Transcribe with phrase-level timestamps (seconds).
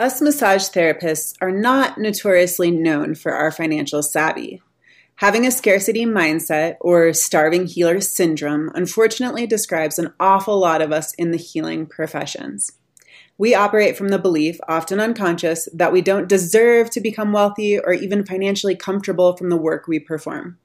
[0.00, 4.62] Us massage therapists are not notoriously known for our financial savvy.
[5.16, 11.12] Having a scarcity mindset or starving healer syndrome unfortunately describes an awful lot of us
[11.16, 12.72] in the healing professions.
[13.36, 17.92] We operate from the belief, often unconscious, that we don't deserve to become wealthy or
[17.92, 20.56] even financially comfortable from the work we perform.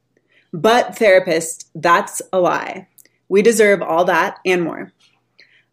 [0.54, 2.88] But, therapist, that's a lie.
[3.28, 4.94] We deserve all that and more.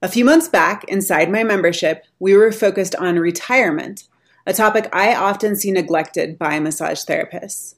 [0.04, 4.08] A few months back, inside my membership, we were focused on retirement,
[4.44, 7.76] a topic I often see neglected by massage therapists.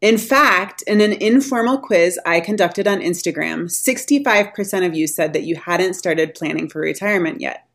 [0.00, 5.44] In fact, in an informal quiz I conducted on Instagram, 65% of you said that
[5.44, 7.68] you hadn't started planning for retirement yet.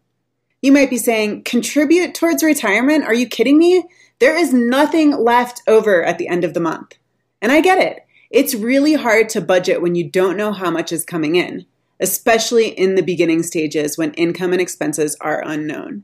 [0.62, 3.06] You might be saying, contribute towards retirement?
[3.06, 3.88] Are you kidding me?
[4.20, 6.98] There is nothing left over at the end of the month.
[7.42, 8.06] And I get it.
[8.30, 11.66] It's really hard to budget when you don't know how much is coming in
[12.00, 16.04] especially in the beginning stages when income and expenses are unknown.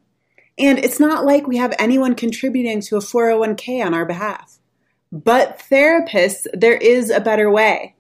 [0.58, 4.60] And it's not like we have anyone contributing to a 401k on our behalf.
[5.12, 7.96] But therapists, there is a better way.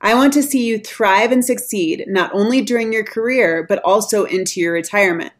[0.00, 4.24] I want to see you thrive and succeed not only during your career, but also
[4.24, 5.32] into your retirement,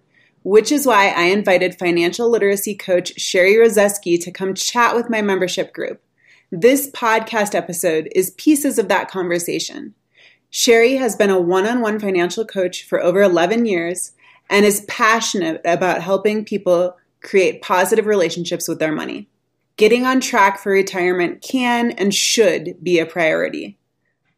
[0.45, 5.21] which is why I invited financial literacy coach Sheri Rozeski to come chat with my
[5.21, 6.01] membership group.
[6.51, 9.95] This podcast episode is pieces of that conversation.
[10.53, 14.13] Sheri has been a one on one financial coach for over 11 years
[14.51, 19.29] and is passionate about helping people create positive relationships with their money.
[19.79, 23.79] Getting on track for retirement can and should be a priority.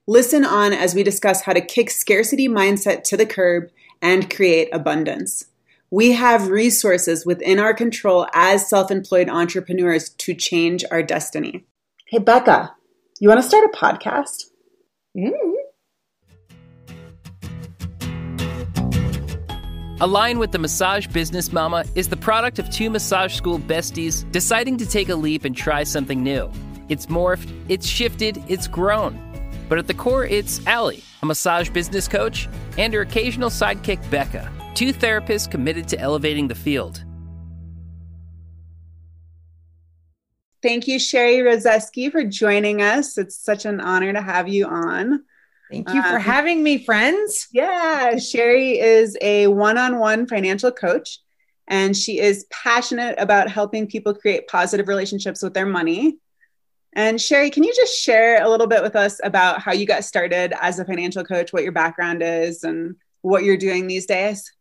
[0.07, 3.70] Listen on as we discuss how to kick scarcity mindset to the curb
[4.01, 5.47] and create abundance.
[5.91, 11.65] We have resources within our control as self employed entrepreneurs to change our destiny.
[12.07, 12.75] Hey, Becca,
[13.19, 14.45] you want to start a podcast?
[15.17, 15.54] Mm.
[20.00, 24.77] Align with the Massage Business Mama is the product of two massage school besties deciding
[24.78, 26.51] to take a leap and try something new.
[26.89, 29.20] It's morphed, it's shifted, it's grown.
[29.69, 34.51] But at the core, it's Allie, a massage business coach, and her occasional sidekick, Becca,
[34.74, 37.05] two therapists committed to elevating the field.
[40.61, 43.17] Thank you, Sheri Rozeski, for joining us.
[43.17, 45.23] It's such an honor to have you on.
[45.74, 47.48] Thank you for um, having me, friends.
[47.52, 51.18] Yeah, Sheri is a one on one financial coach,
[51.67, 56.18] and she is passionate about helping people create positive relationships with their money.
[56.95, 60.05] And Sheri, can you just share a little bit with us about how you got
[60.05, 64.52] started as a financial coach, what your background is, and what you're doing these days?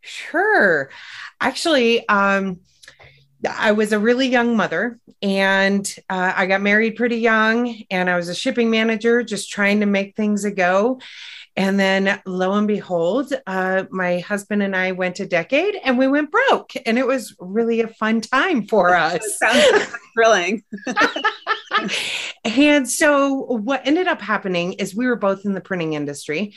[0.00, 0.88] Sure.
[1.42, 2.60] Actually, um,
[3.46, 8.16] I was a really young mother and uh, I got married pretty young and I
[8.16, 11.00] was a shipping manager just trying to make things a go.
[11.56, 16.08] And then lo and behold, uh, my husband and I went a decade and we
[16.08, 16.72] went broke.
[16.84, 19.22] And it was really a fun time for us.
[19.38, 20.64] sounds thrilling.
[22.44, 26.54] and so what ended up happening is we were both in the printing industry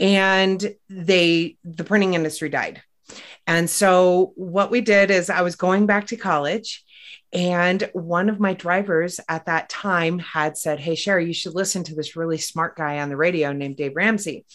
[0.00, 2.82] and they the printing industry died
[3.46, 6.84] and so what we did is I was going back to college
[7.34, 11.82] and one of my drivers at that time had said, Hey, Sheri, you should listen
[11.84, 14.46] to this really smart guy on the radio named Dave Ramsey.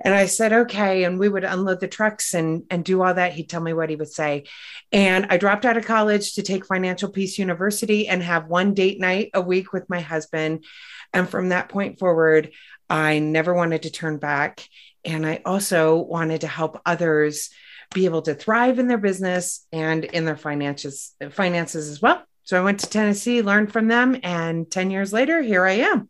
[0.00, 1.04] And I said, okay.
[1.04, 3.32] And we would unload the trucks and, and do all that.
[3.32, 4.44] He'd tell me what he would say.
[4.90, 9.00] And I dropped out of college to take Financial Peace University and have one date
[9.00, 10.64] night a week with my husband.
[11.12, 12.50] And from that point forward,
[12.90, 14.66] I never wanted to turn back.
[15.04, 17.50] And I also wanted to help others
[17.92, 22.22] be able to thrive in their business and in their finances finances as well.
[22.44, 26.08] So I went to Tennessee, learned from them, and 10 years later, here I am.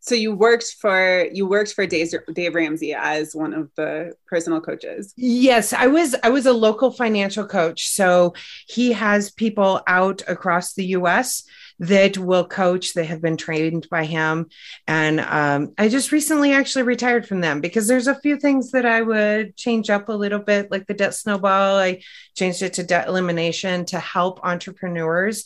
[0.00, 4.60] So you worked for you worked for Dave, Dave Ramsey as one of the personal
[4.60, 5.14] coaches.
[5.16, 7.88] Yes, I was I was a local financial coach.
[7.88, 8.34] So
[8.68, 11.44] he has people out across the US
[11.80, 14.46] that will coach that have been trained by him.
[14.86, 18.86] And um, I just recently actually retired from them because there's a few things that
[18.86, 21.76] I would change up a little bit, like the debt snowball.
[21.76, 22.02] I
[22.36, 25.44] changed it to debt elimination to help entrepreneurs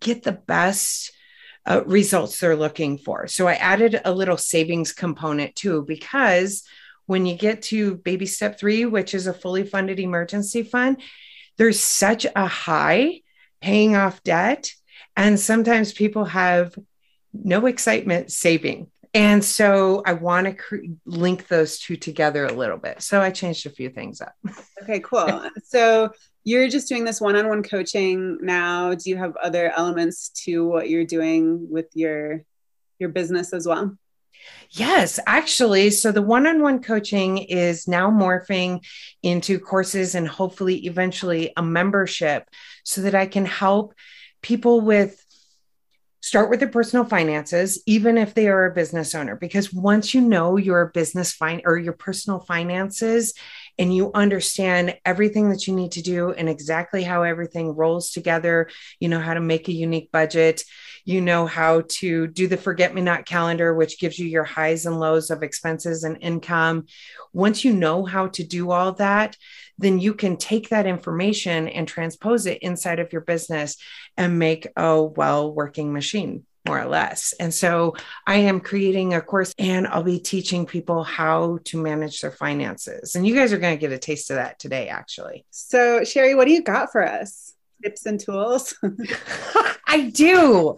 [0.00, 1.12] get the best.
[1.66, 3.26] Uh, results they're looking for.
[3.26, 6.64] So I added a little savings component too, because
[7.04, 11.02] when you get to baby step three, which is a fully funded emergency fund,
[11.58, 13.20] there's such a high
[13.60, 14.72] paying off debt
[15.18, 16.78] and sometimes people have
[17.34, 18.88] no excitement saving.
[19.12, 20.76] And so I want to cr-
[21.06, 23.02] link those two together a little bit.
[23.02, 24.34] So I changed a few things up.
[24.80, 25.50] Okay, cool.
[25.64, 26.10] so
[26.44, 28.94] you're just doing this one-on-one coaching now.
[28.94, 32.44] Do you have other elements to what you're doing with your
[32.98, 33.98] your business as well?
[34.70, 35.90] Yes, actually.
[35.90, 38.84] So the one on one coaching is now morphing
[39.22, 42.48] into courses and hopefully eventually a membership
[42.84, 43.94] so that I can help
[44.48, 45.22] people with
[46.22, 50.22] start with their personal finances even if they are a business owner because once you
[50.22, 53.34] know your business fine or your personal finances
[53.78, 58.70] and you understand everything that you need to do and exactly how everything rolls together
[59.00, 60.64] you know how to make a unique budget
[61.04, 64.86] you know how to do the forget me not calendar which gives you your highs
[64.86, 66.86] and lows of expenses and income
[67.34, 69.36] once you know how to do all that
[69.78, 73.76] then you can take that information and transpose it inside of your business
[74.16, 77.32] and make a well working machine more or less.
[77.40, 77.94] And so
[78.26, 83.14] I am creating a course and I'll be teaching people how to manage their finances.
[83.14, 85.46] And you guys are going to get a taste of that today, actually.
[85.50, 87.54] So, Sheri, what do you got for us?
[87.82, 88.74] Tips and tools?
[89.86, 90.76] I do.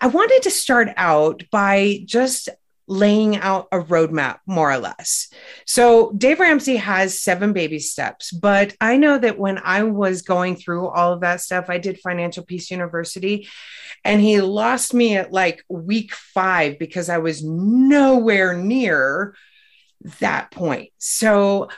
[0.00, 2.48] I wanted to start out by just
[2.88, 5.28] laying out a roadmap, more or less.
[5.66, 10.56] So, Dave Ramsey has seven baby steps, but I know that when I was going
[10.56, 13.48] through all of that stuff, I did Financial Peace University,
[14.04, 19.34] and he lost me at like week five because I was nowhere near
[20.20, 20.90] that point.
[20.98, 21.68] So,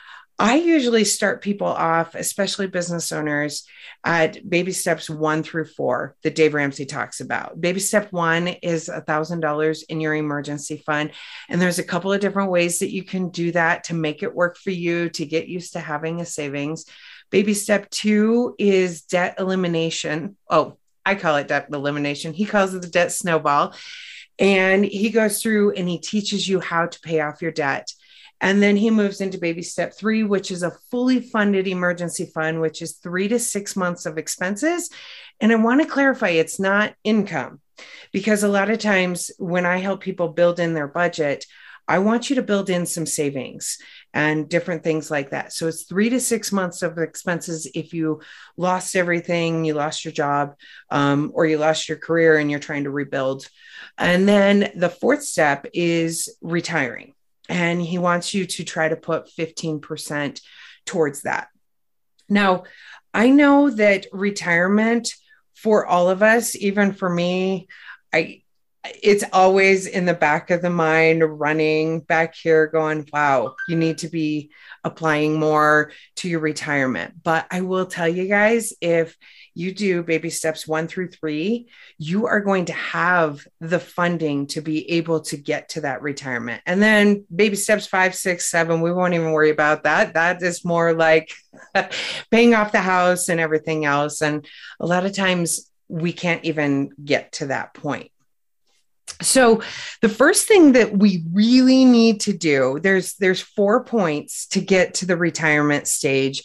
[0.40, 3.66] I usually start people off, especially business owners,
[4.02, 7.60] at baby steps one through four that Dave Ramsey talks about.
[7.60, 11.10] Baby step one is a $1,000 in your emergency fund.
[11.50, 14.34] And there's a couple of different ways that you can do that to make it
[14.34, 16.86] work for you to get used to having a savings.
[17.28, 20.38] Baby step two is debt elimination.
[20.48, 22.32] Oh, I call it debt elimination.
[22.32, 23.75] He calls it the debt snowball.
[24.38, 27.93] And he goes through and he teaches you how to pay off your debt.
[28.40, 32.60] And then he moves into baby step three, which is a fully funded emergency fund,
[32.60, 34.90] which is three to six months of expenses.
[35.40, 37.60] And I want to clarify it's not income
[38.12, 41.44] because a lot of times when I help people build in their budget,
[41.90, 43.78] I want you to build in some savings
[44.14, 45.52] and different things like that.
[45.52, 48.20] So it's three to six months of expenses if you
[48.56, 50.54] lost everything, you lost your job,
[50.90, 53.48] um, or you lost your career and you're trying to rebuild.
[53.98, 57.14] And then the fourth step is retiring
[57.50, 60.41] and he wants you to try to put 15%
[60.87, 61.49] towards that.
[62.29, 62.62] Now,
[63.12, 65.12] I know that retirement
[65.56, 67.67] for all of us, even for me,
[68.12, 68.43] I
[69.02, 73.99] it's always in the back of the mind running back here going wow you need
[73.99, 74.50] to be
[74.85, 79.19] applying more to your retirement but i will tell you guys if
[79.55, 81.69] you do baby steps one through three,
[81.99, 86.62] you are going to have the funding to be able to get to that retirement.
[86.67, 90.14] And then baby steps five, six, seven, we won't even worry about that.
[90.14, 91.32] That is more like
[92.31, 94.23] paying off the house and everything else.
[94.23, 94.47] And
[94.79, 98.11] a lot of times we can't even get to that point.
[99.23, 99.62] So
[100.00, 104.94] the first thing that we really need to do there's there's four points to get
[104.94, 106.44] to the retirement stage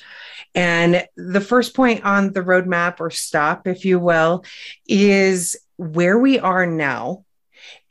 [0.55, 4.45] and the first point on the roadmap or stop, if you will,
[4.87, 7.25] is where we are now.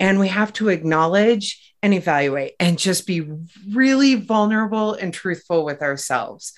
[0.00, 3.28] And we have to acknowledge and evaluate and just be
[3.72, 6.54] really vulnerable and truthful with ourselves.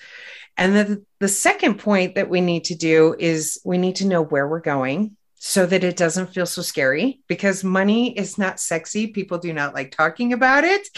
[0.55, 4.23] And then the second point that we need to do is we need to know
[4.23, 9.07] where we're going so that it doesn't feel so scary because money is not sexy.
[9.07, 10.89] People do not like talking about it.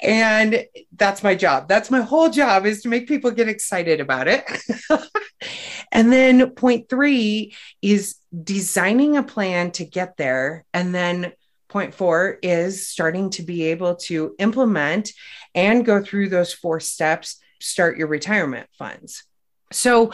[0.00, 0.64] And
[0.94, 1.66] that's my job.
[1.66, 4.44] That's my whole job is to make people get excited about it.
[5.92, 8.14] and then point three is
[8.44, 10.64] designing a plan to get there.
[10.72, 11.32] And then
[11.68, 15.10] point four is starting to be able to implement
[15.52, 19.24] and go through those four steps, start your retirement funds.
[19.72, 20.12] So,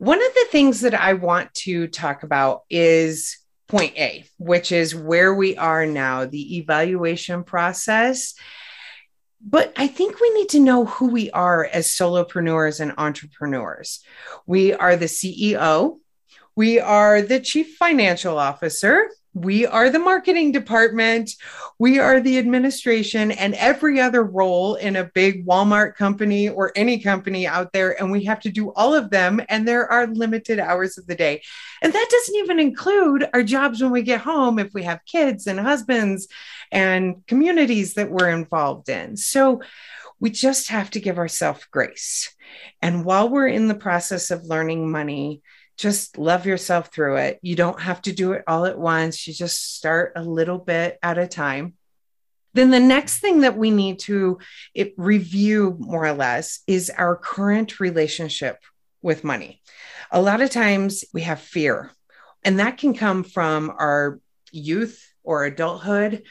[0.00, 3.36] one of the things that I want to talk about is
[3.68, 8.32] point A, which is where we are now, the evaluation process.
[9.46, 14.02] But I think we need to know who we are as solopreneurs and entrepreneurs.
[14.46, 15.98] We are the CEO,
[16.56, 21.30] we are the chief financial officer, we are the marketing department,
[21.78, 26.98] we are the administration, and every other role in a big Walmart company or any
[26.98, 28.00] company out there.
[28.00, 29.40] And we have to do all of them.
[29.48, 31.42] And there are limited hours of the day.
[31.80, 35.46] And that doesn't even include our jobs when we get home if we have kids
[35.46, 36.26] and husbands
[36.72, 39.16] and communities that we're involved in.
[39.16, 39.62] So
[40.18, 42.34] we just have to give ourselves grace.
[42.82, 45.42] And while we're in the process of learning money,
[45.80, 47.38] just love yourself through it.
[47.42, 49.26] You don't have to do it all at once.
[49.26, 51.74] You just start a little bit at a time.
[52.52, 54.38] Then the next thing that we need to
[54.74, 58.58] it, review more or less is our current relationship
[59.00, 59.62] with money.
[60.10, 61.90] A lot of times we have fear,
[62.44, 64.20] and that can come from our
[64.52, 66.24] youth or adulthood.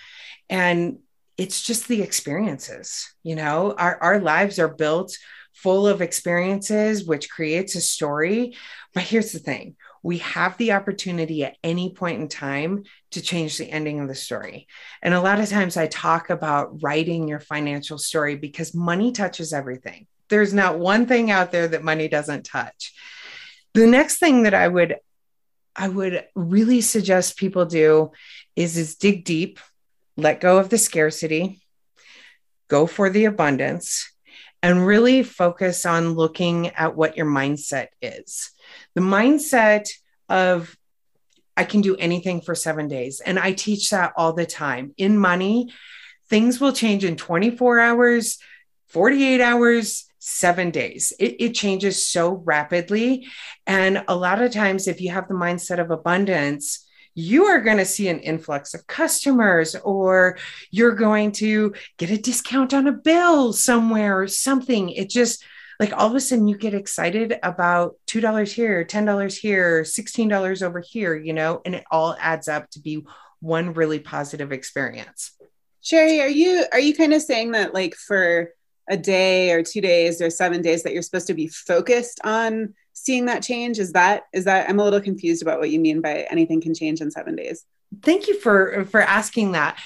[0.50, 1.00] And
[1.38, 3.12] it's just the experiences.
[3.24, 5.18] You know, our, our lives are built
[5.62, 8.56] full of experiences, which creates a story.
[8.94, 13.58] But here's the thing we have the opportunity at any point in time to change
[13.58, 14.68] the ending of the story.
[15.02, 19.52] And a lot of times I talk about writing your financial story because money touches
[19.52, 20.08] everything.
[20.30, 22.94] There's not one thing out there that money doesn't touch.
[23.74, 24.96] The next thing that I would
[25.76, 28.12] I would really suggest people do
[28.56, 29.60] is is dig deep,
[30.18, 31.62] let go of the scarcity,
[32.68, 34.10] go for the abundance
[34.62, 38.52] and really focus on looking at what your mindset is.
[38.96, 39.88] The mindset
[40.28, 40.76] of,
[41.56, 43.22] I can do anything for seven days.
[43.22, 44.94] And I teach that all the time.
[44.98, 45.72] In money,
[46.30, 48.38] things will change in 24 hours,
[48.88, 51.14] 48 hours, seven days.
[51.20, 53.28] It, it, changes so rapidly.
[53.66, 56.86] And a lot of times, if you have the mindset of abundance,
[57.20, 60.38] you are going to see an influx of customers, or
[60.72, 64.90] you're going to get a discount on a bill somewhere or something.
[64.90, 65.44] It just,
[65.80, 70.80] like all of a sudden you get excited about $2 here, $10 here, $16 over
[70.80, 73.06] here, you know, and it all adds up to be
[73.40, 75.32] one really positive experience.
[75.84, 78.52] Sheri, are you are you kind of saying that like for
[78.90, 82.74] a day or two days or seven days that you're supposed to be focused on
[83.04, 83.80] seeing that change?
[83.80, 86.74] Is that is that I'm a little confused about what you mean by anything can
[86.74, 87.66] change in seven days.
[88.04, 89.80] Thank you for for asking that.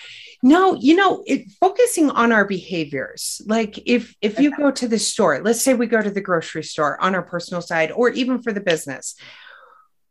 [0.45, 3.41] No, you know, it, focusing on our behaviors.
[3.45, 6.63] Like if if you go to the store, let's say we go to the grocery
[6.63, 9.15] store on our personal side, or even for the business,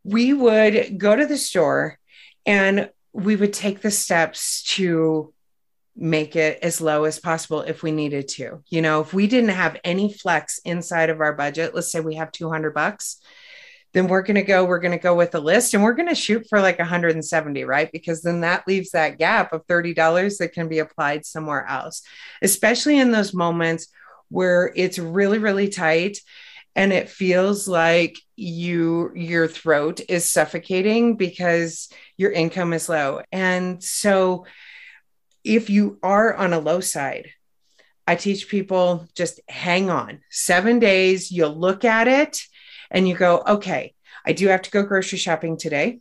[0.03, 1.99] we would go to the store
[2.45, 5.32] and we would take the steps to
[5.95, 8.63] make it as low as possible if we needed to.
[8.69, 12.15] You know, if we didn't have any flex inside of our budget, let's say we
[12.15, 13.19] have 200 bucks,
[13.93, 16.09] then we're going to go we're going to go with a list and we're going
[16.09, 20.53] to shoot for like 170 right because then that leaves that gap of $30 that
[20.53, 22.01] can be applied somewhere else
[22.41, 23.87] especially in those moments
[24.29, 26.17] where it's really really tight
[26.75, 33.83] and it feels like you your throat is suffocating because your income is low and
[33.83, 34.45] so
[35.43, 37.29] if you are on a low side
[38.07, 42.43] i teach people just hang on 7 days you'll look at it
[42.93, 43.93] and you go, okay,
[44.25, 45.99] I do have to go grocery shopping today.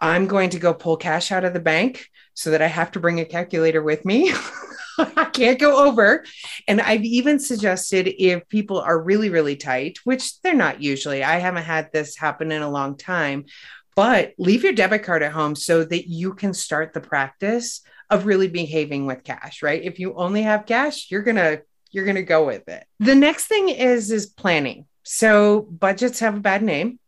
[0.00, 3.00] I'm going to go pull cash out of the bank so that I have to
[3.00, 4.32] bring a calculator with me.
[4.98, 6.24] I can't go over.
[6.66, 11.38] And I've even suggested if people are really, really tight, which they're not usually, I
[11.38, 13.46] haven't had this happen in a long time,
[13.94, 17.80] but leave your debit card at home so that you can start the practice
[18.10, 19.82] of really behaving with cash, right?
[19.82, 22.84] If you only have cash, you're going to you're going to go with it.
[23.00, 24.86] The next thing is is planning.
[25.02, 26.98] So budgets have a bad name.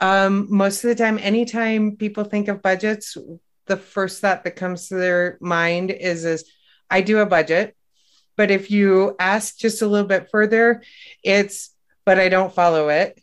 [0.00, 3.16] Um, most of the time, anytime people think of budgets,
[3.66, 6.50] the first thought that comes to their mind is, is
[6.90, 7.76] I do a budget.
[8.36, 10.82] But if you ask just a little bit further,
[11.22, 11.74] it's,
[12.04, 13.20] but I don't follow it.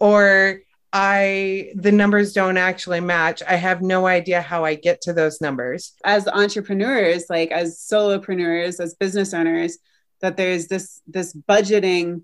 [0.00, 0.60] Or
[0.98, 3.42] I the numbers don't actually match.
[3.46, 5.92] I have no idea how I get to those numbers.
[6.04, 9.76] As entrepreneurs, like as solopreneurs, as business owners,
[10.22, 12.22] that there's this this budgeting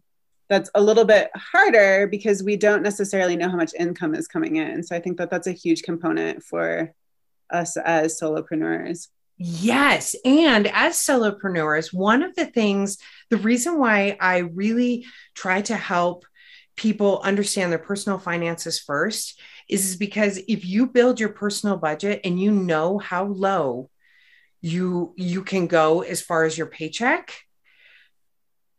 [0.49, 4.57] that's a little bit harder because we don't necessarily know how much income is coming
[4.57, 4.83] in.
[4.83, 6.95] So I think that that's a huge component for
[7.51, 9.09] us as solopreneurs.
[9.37, 10.17] Yes.
[10.25, 12.97] And as solopreneurs, one of the things,
[13.29, 16.25] the reason why I really try to help
[16.77, 22.41] people understand their personal finances first is because if you build your personal budget and
[22.41, 23.91] you know how low
[24.61, 27.35] you you can go as far as your paycheck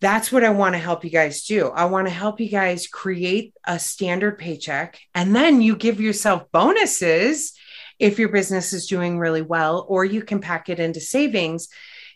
[0.04, 1.70] that's what I want to help you guys do.
[1.70, 6.44] I want to help you guys create a standard paycheck and then you give yourself
[6.52, 7.54] bonuses
[8.00, 11.70] if your business is doing really well, or you can pack it into savings.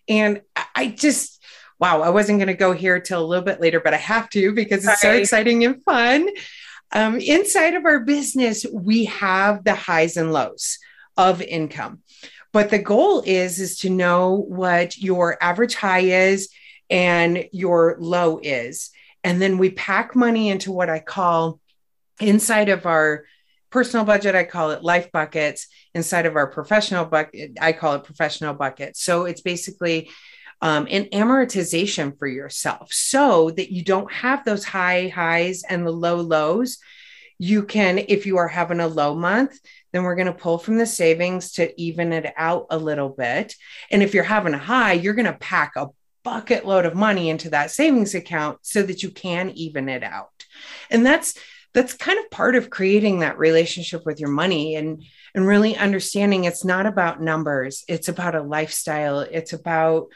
[0.10, 0.41] And
[0.75, 1.37] I just,
[1.79, 4.29] wow, I wasn't going to go here till a little bit later, but I have
[4.31, 5.17] to because it's Sorry.
[5.17, 6.27] so exciting and fun.
[6.91, 10.79] Um, inside of our business, we have the highs and lows
[11.17, 12.01] of income.
[12.53, 16.50] But the goal is is to know what your average high is
[16.89, 18.91] and your low is.
[19.24, 21.60] And then we pack money into what I call
[22.19, 23.25] inside of our
[23.69, 25.67] personal budget, I call it life buckets.
[25.93, 29.01] Inside of our professional bucket, I call it professional buckets.
[29.03, 30.10] So it's basically
[30.61, 35.91] um, an amortization for yourself so that you don't have those high highs and the
[35.91, 36.79] low lows.
[37.37, 39.59] You can, if you are having a low month,
[39.93, 43.53] then we're going to pull from the savings to even it out a little bit.
[43.91, 45.89] And if you're having a high, you're going to pack a
[46.23, 50.45] bucket load of money into that savings account so that you can even it out.
[50.89, 51.35] And that's
[51.73, 55.03] that's kind of part of creating that relationship with your money and
[55.35, 60.07] and really understanding it's not about numbers it's about a lifestyle it's about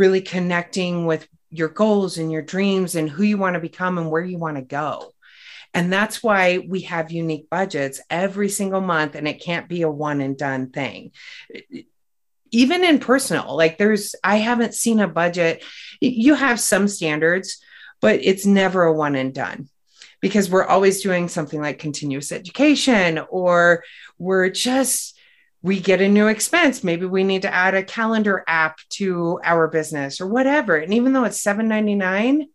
[0.00, 4.10] really connecting with your goals and your dreams and who you want to become and
[4.10, 5.12] where you want to go.
[5.74, 9.90] And that's why we have unique budgets every single month and it can't be a
[9.90, 11.12] one and done thing.
[12.50, 15.62] Even in personal like there's i haven't seen a budget.
[16.00, 17.60] You have some standards
[18.00, 19.68] but it's never a one and done
[20.22, 23.84] because we're always doing something like continuous education or
[24.18, 25.19] we're just
[25.62, 26.82] we get a new expense.
[26.82, 30.76] Maybe we need to add a calendar app to our business or whatever.
[30.76, 32.46] And even though it's 7.99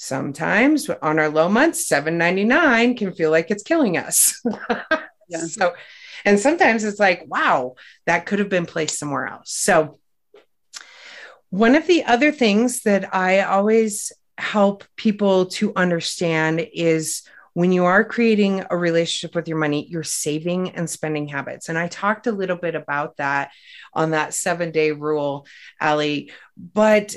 [0.00, 4.42] sometimes on our low months 7.99 can feel like it's killing us.
[5.30, 5.40] Yeah.
[5.40, 5.74] so
[6.24, 7.74] and sometimes it's like wow
[8.06, 9.52] that could have been placed somewhere else.
[9.52, 9.98] So
[11.50, 17.24] one of the other things that i always help people to understand is
[17.54, 21.68] when you are creating a relationship with your money, your saving and spending habits.
[21.68, 23.50] And I talked a little bit about that
[23.92, 25.46] on that seven day rule,
[25.80, 26.32] Allie.
[26.56, 27.14] But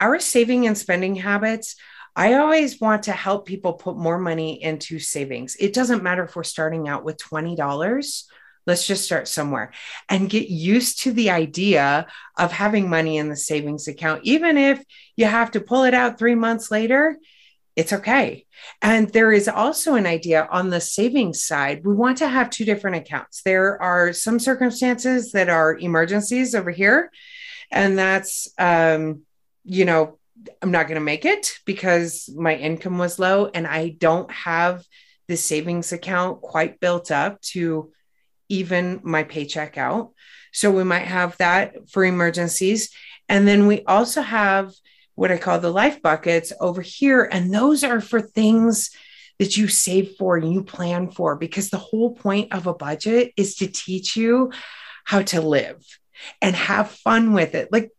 [0.00, 1.76] our saving and spending habits,
[2.16, 5.56] I always want to help people put more money into savings.
[5.60, 7.56] It doesn't matter if we're starting out with $20
[8.66, 9.72] Let's just start somewhere
[10.08, 14.20] and get used to the idea of having money in the savings account.
[14.24, 14.82] Even if
[15.16, 17.16] you have to pull it out three months later,
[17.76, 18.46] it's okay.
[18.82, 21.84] And there is also an idea on the savings side.
[21.84, 23.42] We want to have two different accounts.
[23.42, 27.10] There are some circumstances that are emergencies over here.
[27.70, 29.22] And that's, um,
[29.64, 30.18] you know,
[30.62, 34.84] I'm not going to make it because my income was low and I don't have
[35.28, 37.92] the savings account quite built up to
[38.48, 40.12] even my paycheck out.
[40.52, 42.90] So we might have that for emergencies.
[43.28, 44.72] And then we also have
[45.20, 47.28] what I call the life buckets over here.
[47.30, 48.90] And those are for things
[49.38, 53.34] that you save for and you plan for, because the whole point of a budget
[53.36, 54.50] is to teach you
[55.04, 55.84] how to live
[56.40, 57.70] and have fun with it.
[57.70, 57.90] Like,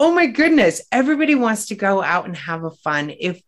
[0.00, 3.12] oh my goodness, everybody wants to go out and have a fun.
[3.20, 3.42] If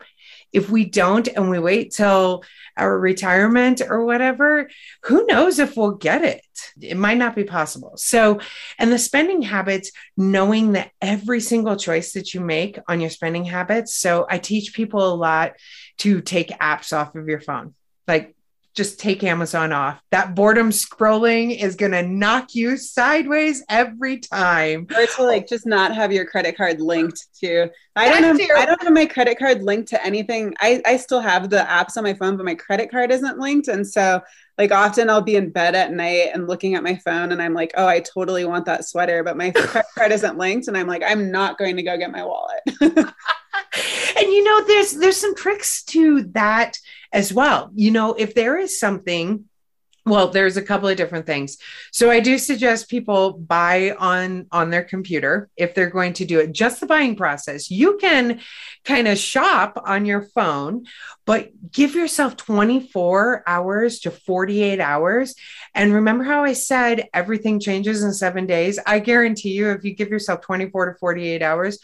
[0.55, 2.45] if we don't and we wait till
[2.77, 4.71] our retirement or whatever,
[5.03, 6.45] who knows if we'll get it?
[6.81, 7.95] It might not be possible.
[7.97, 8.41] So,
[8.79, 13.45] and the spending habits, knowing that every single choice that you make on your spending
[13.45, 13.95] habits.
[13.97, 15.53] So, I teach people a lot
[15.99, 17.75] to take apps off of your phone.
[18.07, 18.35] Like
[18.75, 20.03] just take Amazon off.
[20.11, 24.89] That boredom scrolling is going to knock you sideways every time.
[24.97, 27.71] Or to like just not have your credit card linked to.
[27.97, 28.51] I don't have.
[28.57, 30.55] I don't have my credit card linked to anything.
[30.59, 33.69] I I still have the apps on my phone, but my credit card isn't linked,
[33.69, 34.21] and so
[34.59, 37.55] like often I'll be in bed at night and looking at my phone, and I'm
[37.55, 40.89] like, oh, I totally want that sweater, but my credit card isn't linked, and I'm
[40.89, 42.61] like, I'm not going to go get my wallet.
[42.81, 43.07] and
[44.17, 46.77] you know, there's there's some tricks to that
[47.15, 47.71] as well.
[47.75, 49.45] You know, if there is something
[50.07, 51.57] well there's a couple of different things.
[51.91, 56.41] So i do suggest people buy on on their computer if they're going to do
[56.41, 56.53] it.
[56.53, 57.71] Just the buying process.
[57.71, 58.41] You can
[58.85, 60.85] kind of shop on your phone
[61.25, 65.35] but give yourself 24 hours to 48 hours.
[65.75, 68.79] And remember how i said everything changes in 7 days?
[68.87, 71.79] I guarantee you if you give yourself 24 to 48 hours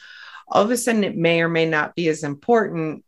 [0.53, 3.05] all of a sudden it may or may not be as important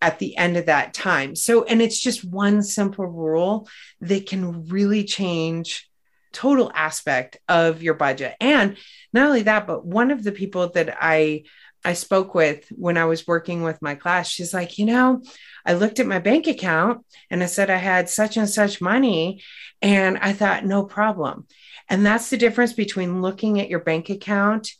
[0.00, 1.36] at the end of that time.
[1.36, 3.68] So, and it's just one simple rule
[4.00, 5.88] that can really change
[6.32, 8.34] total aspect of your budget.
[8.40, 8.76] And
[9.12, 11.44] not only that, but one of the people that I
[11.82, 15.22] I spoke with when I was working with my class, she's like, you know,
[15.64, 19.42] I looked at my bank account and I said I had such and such money.
[19.80, 21.46] And I thought, no problem.
[21.88, 24.72] And that's the difference between looking at your bank account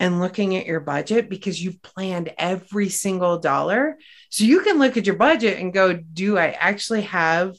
[0.00, 3.98] and looking at your budget because you've planned every single dollar.
[4.30, 7.56] So you can look at your budget and go, do I actually have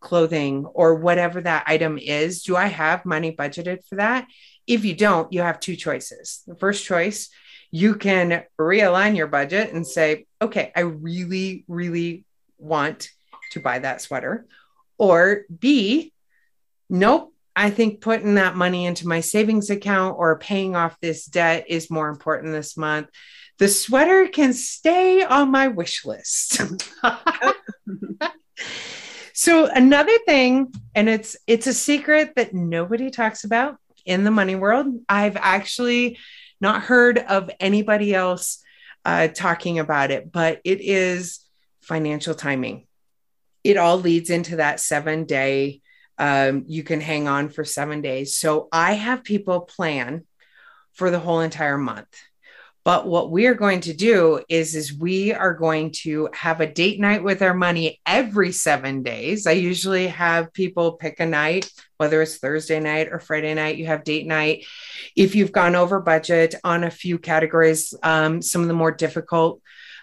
[0.00, 2.42] clothing or whatever that item is?
[2.42, 4.26] Do I have money budgeted for that?
[4.66, 6.42] If you don't, you have two choices.
[6.46, 7.28] The first choice,
[7.70, 12.24] you can realign your budget and say, okay, I really, really
[12.58, 13.10] want
[13.52, 14.46] to buy that sweater.
[14.96, 16.12] Or B,
[16.88, 21.66] nope, I think putting that money into my savings account or paying off this debt
[21.68, 23.08] is more important this month.
[23.58, 26.62] The sweater can stay on my wish list.
[29.34, 34.54] so another thing and it's it's a secret that nobody talks about in the money
[34.54, 34.86] world.
[35.06, 36.16] I've actually
[36.62, 38.62] not heard of anybody else
[39.04, 41.40] uh, talking about it, but it is
[41.82, 42.86] financial timing.
[43.64, 45.82] It all leads into that seven day
[46.20, 48.36] um, you can hang on for seven days.
[48.36, 50.26] So I have people plan
[50.92, 52.14] for the whole entire month.
[52.84, 56.66] But what we are going to do is, is we are going to have a
[56.66, 59.46] date night with our money every seven days.
[59.46, 63.86] I usually have people pick a night, whether it's Thursday night or Friday night, you
[63.86, 64.64] have date night.
[65.16, 69.60] If you've gone over budget on a few categories, um, some of the more difficult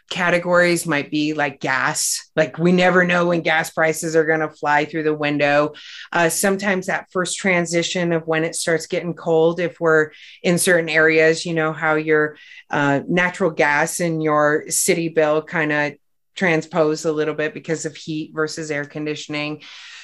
[0.09, 2.29] categories might be like gas.
[2.35, 5.73] Like we never know when gas prices are going to fly through the window.
[6.11, 10.11] Uh, sometimes that first transition of when it starts getting cold if we're
[10.43, 12.37] in certain areas you know how your
[12.69, 15.93] uh, natural gas in your city bill kind of
[16.35, 19.61] transpose a little bit because of heat versus air conditioning.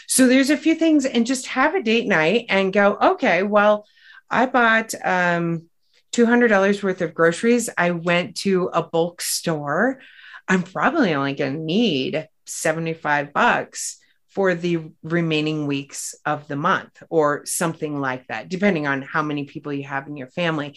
[0.07, 3.85] So there's a few things and just have a date night and go okay well
[4.29, 5.69] i bought um,
[6.13, 9.99] $200 worth of groceries, I went to a bulk store.
[10.47, 13.99] I'm probably only going to need 75 bucks
[14.29, 19.45] for the remaining weeks of the month or something like that, depending on how many
[19.45, 20.75] people you have in your family.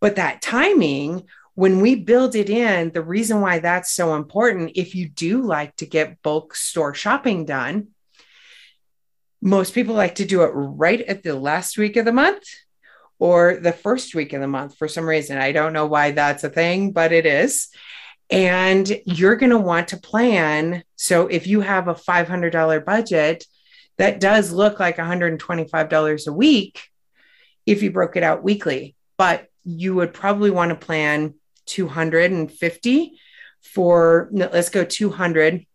[0.00, 4.94] But that timing, when we build it in, the reason why that's so important, if
[4.94, 7.88] you do like to get bulk store shopping done,
[9.40, 12.42] most people like to do it right at the last week of the month
[13.18, 15.38] or the first week of the month for some reason.
[15.38, 17.68] I don't know why that's a thing, but it is.
[18.28, 20.82] And you're going to want to plan.
[20.96, 23.44] So if you have a $500 budget,
[23.98, 26.88] that does look like $125 a week
[27.64, 31.34] if you broke it out weekly, but you would probably want to plan
[31.66, 33.18] 250
[33.62, 35.66] for let's go 200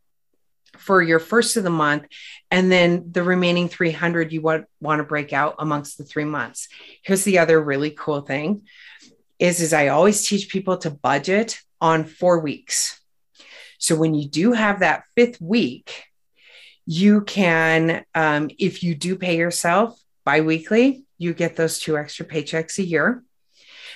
[0.82, 2.08] for your first of the month
[2.50, 6.68] and then the remaining 300 you want, want to break out amongst the three months.
[7.04, 8.64] Here's the other really cool thing
[9.40, 13.02] is is i always teach people to budget on four weeks.
[13.80, 16.04] So when you do have that fifth week
[16.86, 22.80] you can um, if you do pay yourself biweekly you get those two extra paychecks
[22.80, 23.24] a year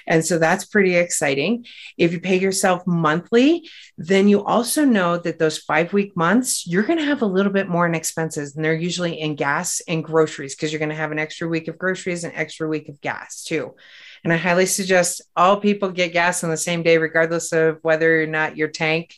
[0.08, 1.66] and so that's pretty exciting.
[1.98, 6.84] If you pay yourself monthly, then you also know that those five week months, you're
[6.84, 8.56] going to have a little bit more in expenses.
[8.56, 11.68] And they're usually in gas and groceries because you're going to have an extra week
[11.68, 13.76] of groceries and extra week of gas too.
[14.24, 18.24] And I highly suggest all people get gas on the same day, regardless of whether
[18.24, 19.16] or not your tank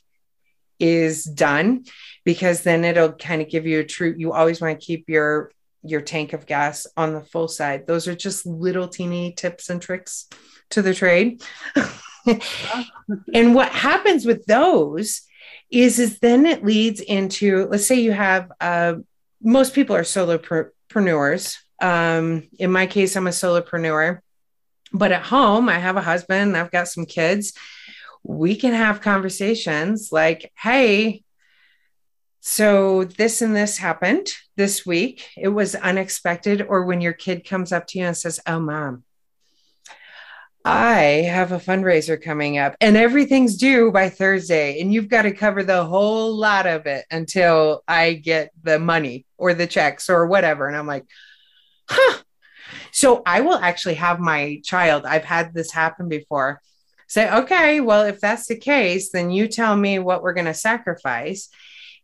[0.79, 1.85] is done,
[2.23, 5.51] because then it'll kind of give you a true, you always want to keep your
[5.83, 7.87] your tank of gas on the full side.
[7.87, 10.27] Those are just little teeny tips and tricks
[10.71, 11.41] to the trade.
[13.33, 15.21] and what happens with those
[15.69, 18.95] is is then it leads into let's say you have uh,
[19.41, 21.57] most people are solopreneurs.
[21.81, 24.19] Um, in my case, I'm a solopreneur,
[24.91, 27.53] but at home I have a husband, I've got some kids.
[28.23, 31.23] We can have conversations like, "Hey,
[32.39, 35.27] so this and this happened this week.
[35.37, 39.03] It was unexpected." Or when your kid comes up to you and says, "Oh, mom,
[40.69, 45.31] I have a fundraiser coming up and everything's due by Thursday, and you've got to
[45.31, 50.27] cover the whole lot of it until I get the money or the checks or
[50.27, 50.67] whatever.
[50.67, 51.05] And I'm like,
[51.89, 52.17] huh.
[52.91, 56.61] So I will actually have my child, I've had this happen before,
[57.07, 60.53] say, okay, well, if that's the case, then you tell me what we're going to
[60.53, 61.47] sacrifice.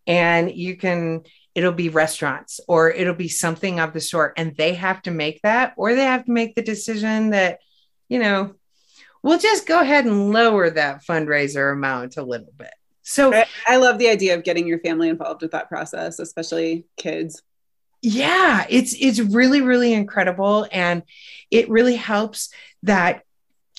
[0.08, 1.24] And you can,
[1.54, 4.36] it'll be restaurants or it'll be something of the sort.
[4.38, 7.60] And they have to make that, or they have to make the decision that,
[8.10, 8.56] you know,
[9.22, 12.74] we'll just go ahead and lower that fundraiser amount a little bit.
[13.04, 13.34] So
[13.68, 17.42] I love the idea of getting your family involved with that process, especially kids.
[18.02, 21.04] Yeah, it's it's really really incredible and
[21.52, 22.50] it really helps
[22.84, 23.24] that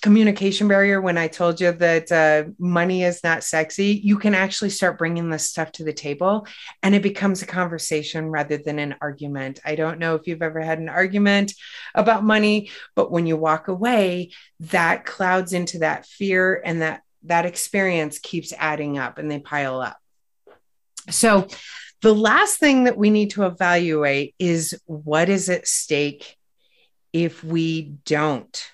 [0.05, 4.69] communication barrier when I told you that uh, money is not sexy, you can actually
[4.69, 6.47] start bringing this stuff to the table
[6.83, 9.61] and it becomes a conversation rather than an argument.
[9.65, 11.55] I don't know if you've ever had an argument
[11.95, 17.47] about money, but when you walk away, that clouds into that fear and that that
[17.47, 19.97] experience keeps adding up and they pile up.
[21.09, 21.49] So,
[22.03, 26.37] the last thing that we need to evaluate is what is at stake
[27.15, 28.74] if we don't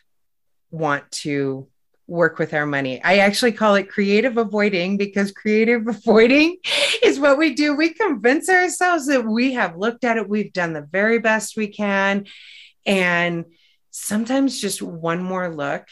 [0.70, 1.68] want to
[2.06, 3.02] work with our money.
[3.02, 6.58] I actually call it creative avoiding because creative avoiding
[7.02, 7.76] is what we do.
[7.76, 11.68] We convince ourselves that we have looked at it, we've done the very best we
[11.68, 12.26] can.
[12.84, 13.44] And
[13.90, 15.86] sometimes just one more look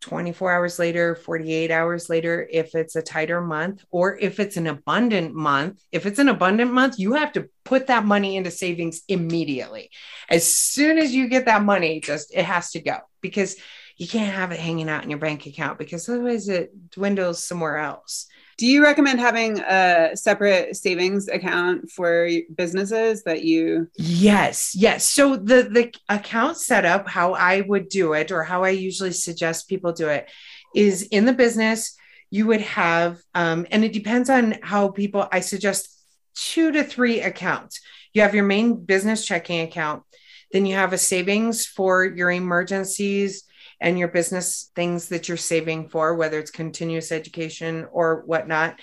[0.00, 4.66] 24 hours later, 48 hours later, if it's a tighter month, or if it's an
[4.66, 5.82] abundant month.
[5.92, 9.90] If it's an abundant month, you have to put that money into savings immediately.
[10.28, 13.56] As soon as you get that money, just it has to go because
[14.00, 17.76] you can't have it hanging out in your bank account because otherwise it dwindles somewhere
[17.76, 18.28] else.
[18.56, 25.06] Do you recommend having a separate savings account for businesses that you Yes, yes.
[25.06, 29.68] So the the account setup how I would do it or how I usually suggest
[29.68, 30.30] people do it
[30.74, 31.94] is in the business,
[32.30, 36.02] you would have, um, and it depends on how people, I suggest
[36.34, 37.80] two to three accounts.
[38.14, 40.04] You have your main business checking account,
[40.52, 43.44] then you have a savings for your emergencies
[43.80, 48.78] and your business things that you're saving for, whether it's continuous education or whatnot.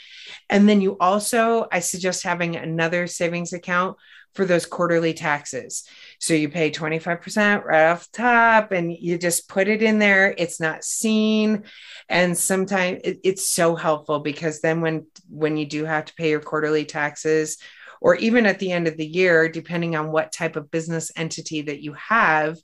[0.49, 3.97] And then you also, I suggest having another savings account
[4.33, 5.83] for those quarterly taxes.
[6.19, 10.33] So you pay 25% right off the top and you just put it in there.
[10.37, 11.63] It's not seen.
[12.07, 16.29] And sometimes it, it's so helpful because then when when you do have to pay
[16.29, 17.57] your quarterly taxes,
[18.01, 21.61] or even at the end of the year, depending on what type of business entity
[21.63, 22.57] that you have,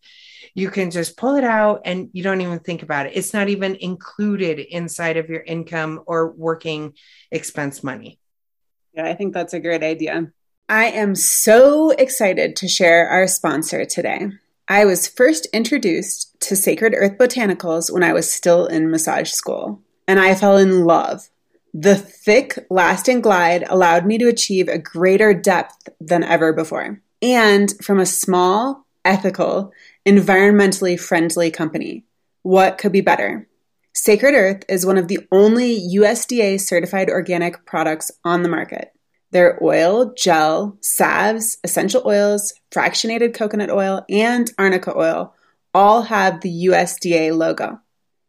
[0.54, 3.14] you can just pull it out and you don't even think about it.
[3.16, 6.94] It's not even included inside of your income or working
[7.32, 8.20] expense money.
[8.94, 10.32] Yeah, I think that's a great idea.
[10.70, 14.30] I am so excited to share our sponsor today.
[14.68, 19.82] I was first introduced to Sacred Earth Botanicals when I was still in massage school,
[20.08, 21.30] and I fell in love.
[21.74, 27.02] The thick, lasting glide allowed me to achieve a greater depth than ever before.
[27.22, 29.72] And from a small, ethical,
[30.06, 32.06] environmentally friendly company.
[32.44, 33.48] What could be better?
[33.94, 38.92] Sacred Earth is one of the only USDA certified organic products on the market.
[39.32, 45.34] Their oil, gel, salves, essential oils, fractionated coconut oil, and arnica oil
[45.74, 47.80] all have the USDA logo.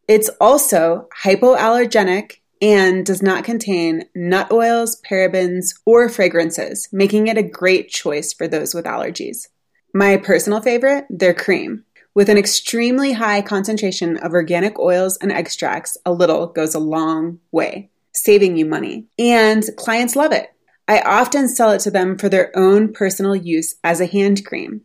[0.09, 7.43] It's also hypoallergenic and does not contain nut oils, parabens, or fragrances, making it a
[7.43, 9.49] great choice for those with allergies.
[9.93, 11.85] My personal favorite, their cream.
[12.15, 17.39] With an extremely high concentration of organic oils and extracts, a little goes a long
[17.53, 19.09] way, saving you money.
[19.19, 20.51] And clients love it.
[20.89, 24.81] I often sell it to them for their own personal use as a hand cream.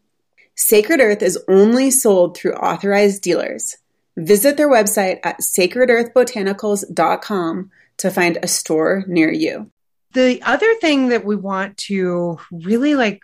[0.53, 3.77] Sacred Earth is only sold through authorized dealers.
[4.19, 9.71] Visit their website at sacredearthbotanicals.com to find a store near you.
[10.13, 13.21] The other thing that we want to really like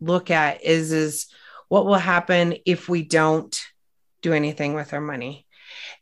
[0.00, 1.26] look at is is
[1.68, 3.58] what will happen if we don't
[4.22, 5.46] do anything with our money.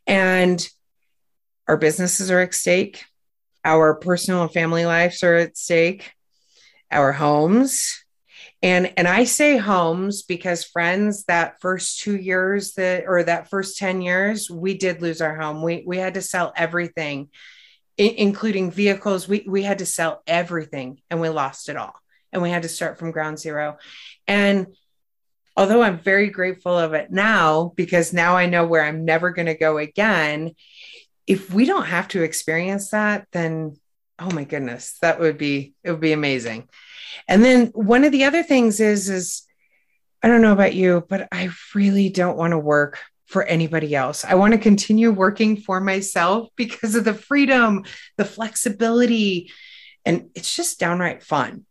[0.07, 0.67] And
[1.67, 3.05] our businesses are at stake
[3.63, 6.11] our personal and family lives are at stake,
[6.91, 8.00] our homes.
[8.63, 13.77] And and I say homes because friends that first 2 years that or that first
[13.77, 15.63] 10 years we did lose our home.
[15.63, 17.29] We we had to sell everything
[17.97, 19.27] including vehicles.
[19.27, 21.93] We we had to sell everything and we lost it all.
[22.31, 23.77] And we had to start from ground zero.
[24.27, 24.67] And
[25.57, 29.47] although I'm very grateful of it now because now I know where I'm never going
[29.47, 30.51] to go again,
[31.27, 33.75] if we don't have to experience that, then
[34.21, 36.69] oh my goodness, that would be it would be amazing.
[37.27, 39.43] And then one of the other things is is
[40.23, 44.23] I don't know about you, but I really don't want to work for anybody else.
[44.23, 47.85] I want to continue working for myself because of the freedom,
[48.17, 49.51] the flexibility,
[50.05, 51.65] and it's just downright fun.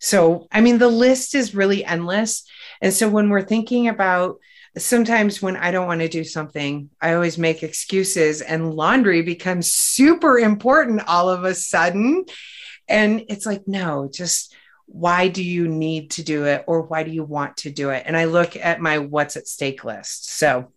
[0.00, 2.44] So, I mean, the list is really endless.
[2.80, 4.38] And so when we're thinking about
[4.78, 9.72] sometimes when I don't want to do something, I always make excuses, and laundry becomes
[9.72, 12.24] super important all of a sudden.
[12.88, 14.54] And it's like, no, just
[14.86, 18.04] why do you need to do it or why do you want to do it?
[18.06, 20.30] And I look at my what's at stake list.
[20.30, 20.72] So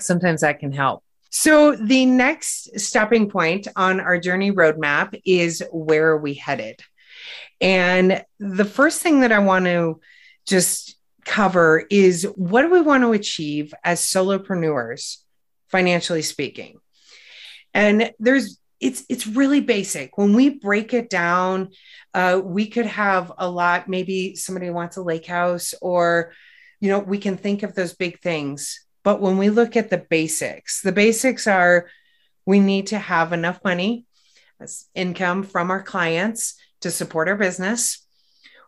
[0.00, 1.04] sometimes that can help.
[1.32, 6.80] So, the next stopping point on our journey roadmap is where are we headed?
[7.60, 10.00] And the first thing that I want to
[10.44, 10.96] just
[11.30, 15.18] cover is what do we want to achieve as solopreneurs,
[15.68, 16.80] financially speaking?
[17.72, 20.18] And there's it's it's really basic.
[20.18, 21.70] When we break it down,
[22.14, 23.88] uh, we could have a lot.
[23.88, 26.32] Maybe somebody wants a lake house, or
[26.80, 28.84] you know, we can think of those big things.
[29.04, 31.88] But when we look at the basics, the basics are
[32.44, 34.04] we need to have enough money,
[34.96, 38.04] income from our clients to support our business.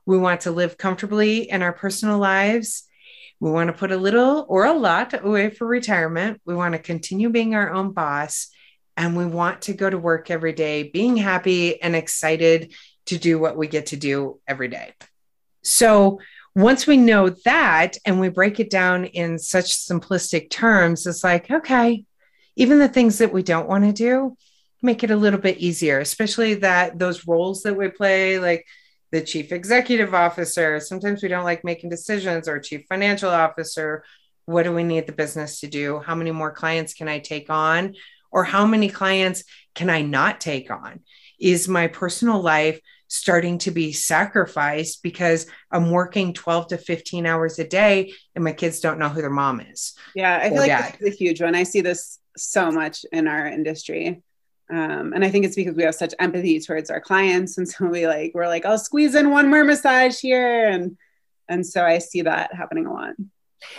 [0.06, 2.84] We want to live comfortably in our personal lives.
[3.40, 6.40] We want to put a little or a lot away for retirement.
[6.44, 8.48] We want to continue being our own boss.
[8.96, 12.74] And we want to go to work every day being happy and excited
[13.06, 14.92] to do what we get to do every day.
[15.62, 16.20] So,
[16.54, 21.50] once we know that and we break it down in such simplistic terms, it's like,
[21.50, 22.04] okay,
[22.56, 24.36] even the things that we don't want to do,
[24.82, 28.66] make it a little bit easier, especially that those roles that we play, like
[29.12, 30.80] the chief executive officer.
[30.80, 34.04] Sometimes we don't like making decisions or chief financial officer.
[34.46, 36.00] What do we need the business to do?
[36.00, 37.94] How many more clients can I take on?
[38.32, 39.44] Or how many clients
[39.74, 41.00] can I not take on?
[41.38, 47.58] Is my personal life starting to be sacrificed because I'm working 12 to 15 hours
[47.58, 49.92] a day and my kids don't know who their mom is?
[50.14, 51.54] Yeah, I feel like that's a huge one.
[51.54, 54.22] I see this so much in our industry.
[54.72, 57.58] Um, and I think it's because we have such empathy towards our clients.
[57.58, 60.66] And so we like, we're like, I'll squeeze in one more massage here.
[60.66, 60.96] And,
[61.46, 63.12] and so I see that happening a lot.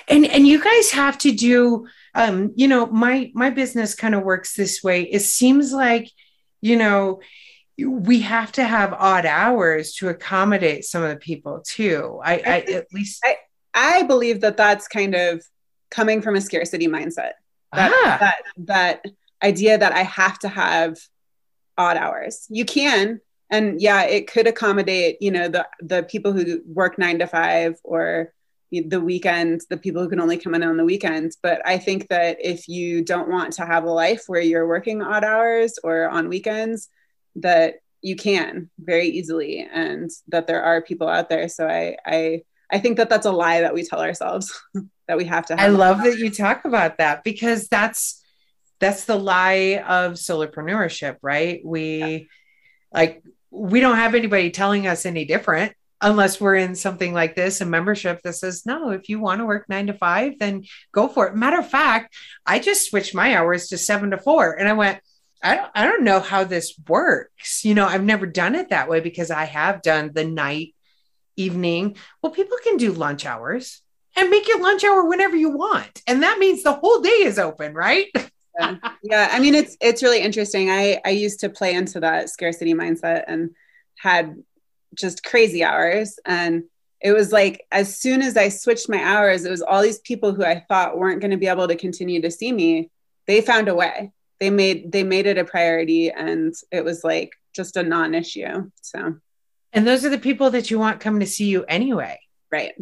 [0.08, 4.22] And, and you guys have to do, um, you know, my, my business kind of
[4.22, 5.02] works this way.
[5.02, 6.12] It seems like,
[6.62, 7.22] you know,
[7.78, 12.22] we have to have odd hours to accommodate some of the people too.
[12.24, 13.38] I, I at least I,
[13.74, 15.44] I believe that that's kind of
[15.90, 17.32] coming from a scarcity mindset.
[17.74, 18.18] That, ah.
[18.20, 19.06] that, that
[19.44, 20.98] idea that I have to have
[21.78, 22.46] odd hours.
[22.50, 27.20] You can, and yeah, it could accommodate, you know, the the people who work nine
[27.20, 28.34] to five or
[28.72, 31.38] the weekends, the people who can only come in on the weekends.
[31.42, 35.02] But I think that if you don't want to have a life where you're working
[35.02, 36.90] odd hours or on weekends,
[37.36, 41.48] that you can very easily, and that there are people out there.
[41.50, 44.52] So I I I think that that's a lie that we tell ourselves
[45.08, 45.56] that we have to.
[45.56, 48.23] Have I love that you talk about that because that's
[48.84, 51.62] that's the lie of solopreneurship, right?
[51.64, 52.20] We yeah.
[52.94, 57.62] like we don't have anybody telling us any different unless we're in something like this
[57.62, 61.08] a membership that says no if you want to work nine to five then go
[61.08, 62.14] for it matter of fact
[62.46, 65.00] i just switched my hours to seven to four and i went
[65.44, 68.90] i don't i don't know how this works you know i've never done it that
[68.90, 70.76] way because i have done the night
[71.38, 73.82] evening well people can do lunch hours
[74.16, 77.40] and make your lunch hour whenever you want and that means the whole day is
[77.40, 78.08] open right
[78.60, 78.76] yeah.
[79.04, 80.70] yeah i mean it's it's really interesting.
[80.70, 83.52] I i used to play into that scarcity mindset and
[83.98, 84.36] had
[84.96, 86.20] just crazy hours.
[86.26, 86.64] And
[87.02, 90.34] it was like as soon as i switched my hours it was all these people
[90.34, 92.90] who i thought weren't going to be able to continue to see me
[93.28, 94.12] they found a way.
[94.40, 99.16] They made they made it a priority and it was like just a non-issue so.
[99.72, 102.20] And those are the people that you want coming to see you anyway.
[102.52, 102.76] Right.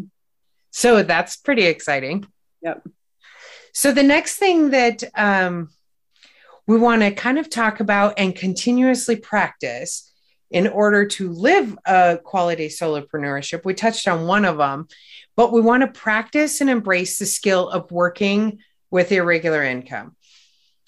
[0.72, 2.26] So that's pretty exciting.
[2.62, 2.84] Yep
[3.74, 5.70] so the next thing that um,
[6.68, 10.12] we want to kind of talk about and continuously practice
[10.50, 14.88] in order to live a quality solopreneurship, we touched on one of them,
[15.36, 20.16] but we want to practice and embrace the skill of working with irregular income.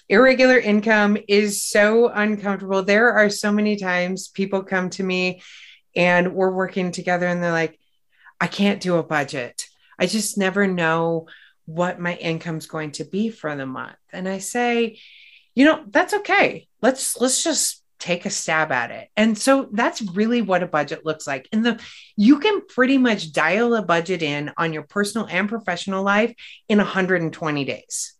[0.08, 2.82] Irregular income is so uncomfortable.
[2.82, 5.42] There are so many times people come to me
[5.96, 7.78] and we're working together and they're like,
[8.38, 9.66] I can't do a budget.
[9.98, 11.26] I just never know
[11.66, 13.96] what my income's going to be for the month.
[14.12, 14.98] And I say,
[15.54, 16.68] you know, that's okay.
[16.82, 19.08] Let's let's just take a stab at it.
[19.16, 21.48] And so that's really what a budget looks like.
[21.52, 21.80] And the
[22.16, 26.34] you can pretty much dial a budget in on your personal and professional life
[26.68, 28.14] in 120 days.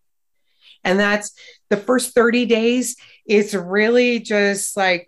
[0.85, 1.33] And that's
[1.70, 5.07] the first 30 days it's really just like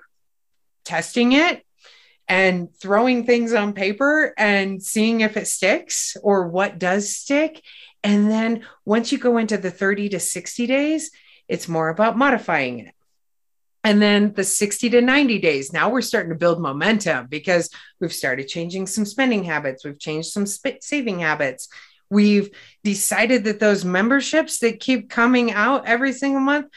[0.85, 1.63] testing it
[2.29, 7.63] and throwing things on paper and seeing if it sticks or what does stick
[8.07, 11.11] and then once you go into the 30 to 60 days,
[11.49, 12.95] it's more about modifying it.
[13.83, 17.69] And then the 60 to 90 days, now we're starting to build momentum because
[18.01, 21.69] we've started changing some spending habits, we've changed some sp- saving habits.
[22.09, 22.51] We've
[22.85, 26.69] decided that those memberships that keep coming out every single month,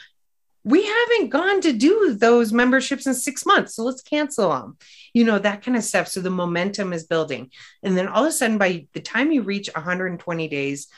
[0.64, 3.76] we haven't gone to do those memberships in six months.
[3.76, 4.76] So let's cancel them,
[5.14, 6.08] you know, that kind of stuff.
[6.08, 7.52] So the momentum is building.
[7.84, 10.88] And then all of a sudden, by the time you reach 120 days,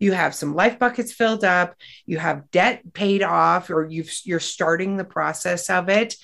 [0.00, 4.40] you have some life buckets filled up, you have debt paid off, or you've, you're
[4.40, 6.16] starting the process of it,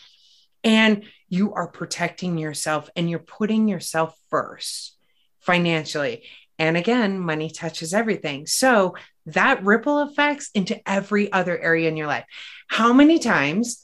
[0.64, 4.96] and you are protecting yourself and you're putting yourself first
[5.40, 6.24] financially.
[6.58, 8.46] And again, money touches everything.
[8.46, 12.24] So that ripple effects into every other area in your life.
[12.68, 13.82] How many times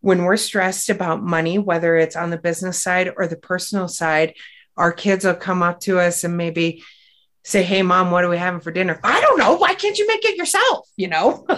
[0.00, 4.34] when we're stressed about money, whether it's on the business side or the personal side,
[4.76, 6.84] our kids will come up to us and maybe
[7.44, 9.00] say, Hey, mom, what are we having for dinner?
[9.02, 9.56] I don't know.
[9.56, 10.88] Why can't you make it yourself?
[10.96, 11.46] You know?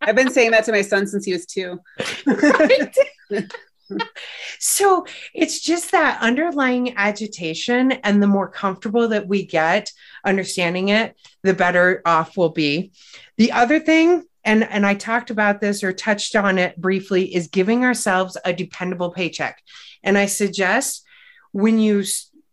[0.00, 1.80] I've been saying that to my son since he was two.
[4.58, 7.92] so it's just that underlying agitation.
[7.92, 9.92] And the more comfortable that we get
[10.24, 12.92] understanding it, the better off we'll be.
[13.36, 17.48] The other thing, and, and I talked about this or touched on it briefly, is
[17.48, 19.62] giving ourselves a dependable paycheck.
[20.02, 21.04] And I suggest
[21.52, 22.04] when you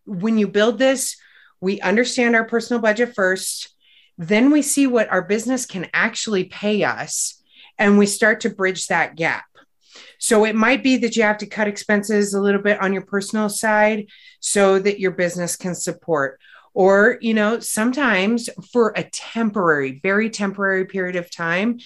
[0.05, 1.17] when you build this
[1.65, 3.73] we understand our personal budget first,
[4.19, 7.41] then we see what our business can actually pay us,
[7.79, 9.45] and we start to bridge that gap.
[10.19, 13.01] So it might be that you have to cut expenses a little bit on your
[13.01, 14.05] personal side
[14.39, 16.39] so that your business can support.
[16.75, 21.79] Or, you know, sometimes for a temporary, very temporary period of time,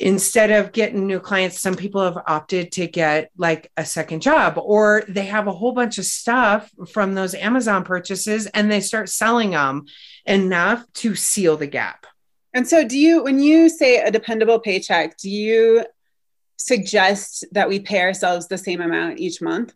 [0.00, 4.54] instead of getting new clients, some people have opted to get like a second job
[4.56, 9.08] or they have a whole bunch of stuff from those Amazon purchases and they start
[9.08, 9.84] selling them
[10.24, 12.06] enough to seal the gap.
[12.54, 15.84] And so, do you, when you say a dependable paycheck, do you
[16.56, 19.74] suggest that we pay ourselves the same amount each month?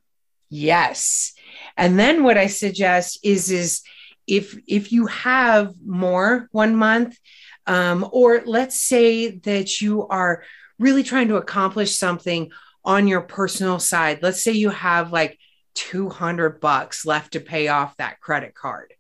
[0.48, 1.32] Yes.
[1.76, 3.82] And then what I suggest is is
[4.26, 7.18] if if you have more one month,
[7.66, 10.42] um, or let's say that you are
[10.78, 12.50] really trying to accomplish something
[12.84, 14.20] on your personal side.
[14.22, 15.38] Let's say you have like
[15.74, 18.92] 200 bucks left to pay off that credit card.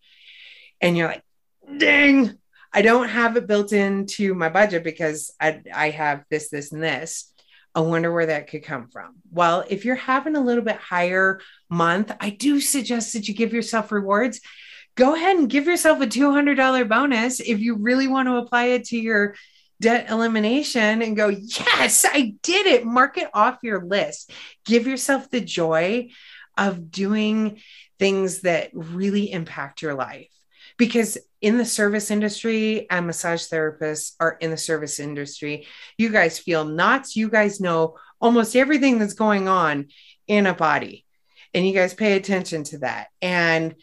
[0.80, 1.24] And you're like,
[1.78, 2.38] dang,
[2.72, 6.82] I don't have it built into my budget because I, I have this, this, and
[6.82, 7.32] this.
[7.74, 9.16] I wonder where that could come from.
[9.30, 11.40] Well, if you're having a little bit higher
[11.70, 14.40] month, I do suggest that you give yourself rewards.
[14.94, 18.84] Go ahead and give yourself a $200 bonus if you really want to apply it
[18.86, 19.34] to your
[19.80, 22.86] debt elimination and go, Yes, I did it.
[22.86, 24.30] Mark it off your list.
[24.64, 26.10] Give yourself the joy
[26.56, 27.60] of doing
[27.98, 30.28] things that really impact your life.
[30.76, 35.66] Because in the service industry and massage therapists are in the service industry.
[35.98, 37.16] You guys feel knots.
[37.16, 39.88] You guys know almost everything that's going on
[40.26, 41.04] in a body.
[41.52, 43.08] And you guys pay attention to that.
[43.20, 43.74] And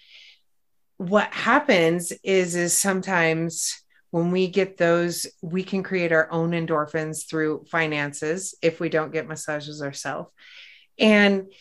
[0.99, 3.81] what happens is is sometimes
[4.11, 9.13] when we get those we can create our own endorphins through finances if we don't
[9.13, 10.29] get massages ourselves
[10.99, 11.53] and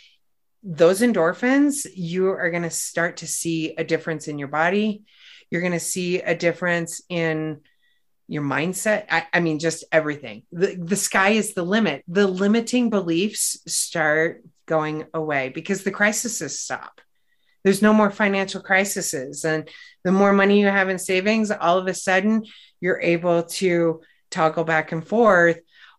[0.65, 5.05] those endorphins you are going to start to see a difference in your body
[5.51, 7.61] you're going to see a difference in
[8.31, 9.07] your mindset.
[9.09, 10.43] I, I, mean, just everything.
[10.53, 12.05] The, the sky is the limit.
[12.07, 17.01] The limiting beliefs start going away because the crises stop.
[17.65, 19.45] There's no more financial crises.
[19.45, 19.69] And
[20.05, 22.45] the more money you have in savings, all of a sudden
[22.81, 24.01] you're able to
[24.31, 25.59] toggle back and forth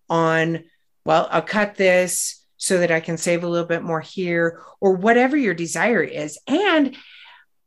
[0.09, 0.63] on,
[1.05, 4.93] well, I'll cut this so that I can save a little bit more here or
[4.93, 6.37] whatever your desire is.
[6.47, 6.95] And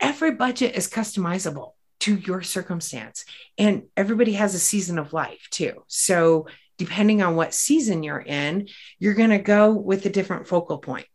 [0.01, 3.25] every budget is customizable to your circumstance.
[3.57, 5.85] And everybody has a season of life too.
[5.87, 6.47] So,
[6.79, 8.67] depending on what season you're in,
[8.99, 11.07] you're going to go with a different focal point.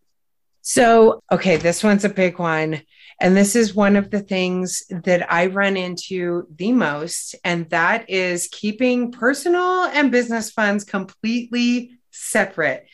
[0.69, 2.81] So, okay, this one's a big one.
[3.21, 8.09] And this is one of the things that I run into the most, and that
[8.09, 12.85] is keeping personal and business funds completely separate.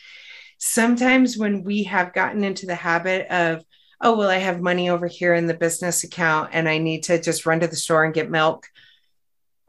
[0.59, 3.65] Sometimes when we have gotten into the habit of
[3.99, 7.19] oh, well, I have money over here in the business account and I need to
[7.19, 8.67] just run to the store and get milk.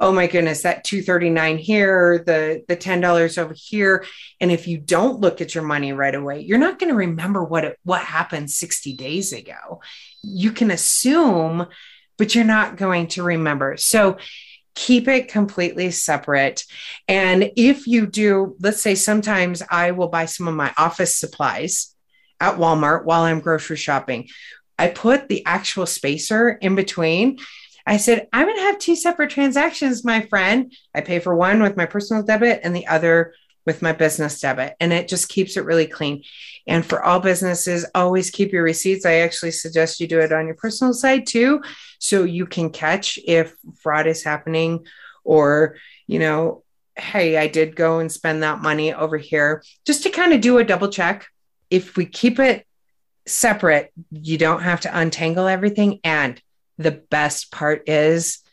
[0.05, 4.05] Oh my goodness, that 239 here, the the $10 over here.
[4.39, 7.43] And if you don't look at your money right away, you're not going to remember
[7.43, 9.81] what it, what happened 60 days ago.
[10.23, 11.67] You can assume,
[12.19, 13.79] but you're not going to remember.
[13.79, 14.19] So
[14.75, 16.65] keep it completely separate.
[17.09, 21.97] And if you do, let's say sometimes I will buy some of my office supplies
[22.41, 24.29] at Walmart while I'm grocery shopping.
[24.79, 27.39] I put the actual spacer in between.
[27.87, 30.73] I said, I'm going to have two separate transactions, my friend.
[30.95, 33.35] I pay for one with my personal debit and the other
[33.67, 34.75] with my business debit.
[34.81, 36.23] And it just keeps it really clean.
[36.67, 39.07] And for all businesses, always keep your receipts.
[39.07, 41.63] I actually suggest you do it on your personal side too,
[41.99, 44.87] so you can catch if fraud is happening
[45.25, 45.77] or,
[46.07, 46.63] you know,
[46.97, 50.59] hey, I did go and spend that money over here just to kind of do
[50.59, 51.27] a double check
[51.71, 52.67] if we keep it
[53.27, 55.99] separate, you don't have to untangle everything.
[56.05, 56.41] And
[56.79, 58.45] the best part is,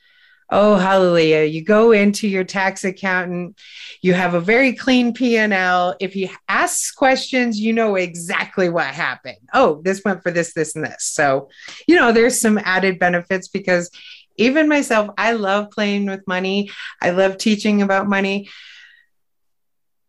[0.52, 3.58] oh hallelujah you go into your tax accountant
[4.02, 9.38] you have a very clean p&l if he asks questions you know exactly what happened.
[9.54, 11.06] Oh this went for this this and this.
[11.06, 11.50] So
[11.88, 13.90] you know there's some added benefits because
[14.38, 16.70] even myself i love playing with money.
[17.02, 18.50] I love teaching about money.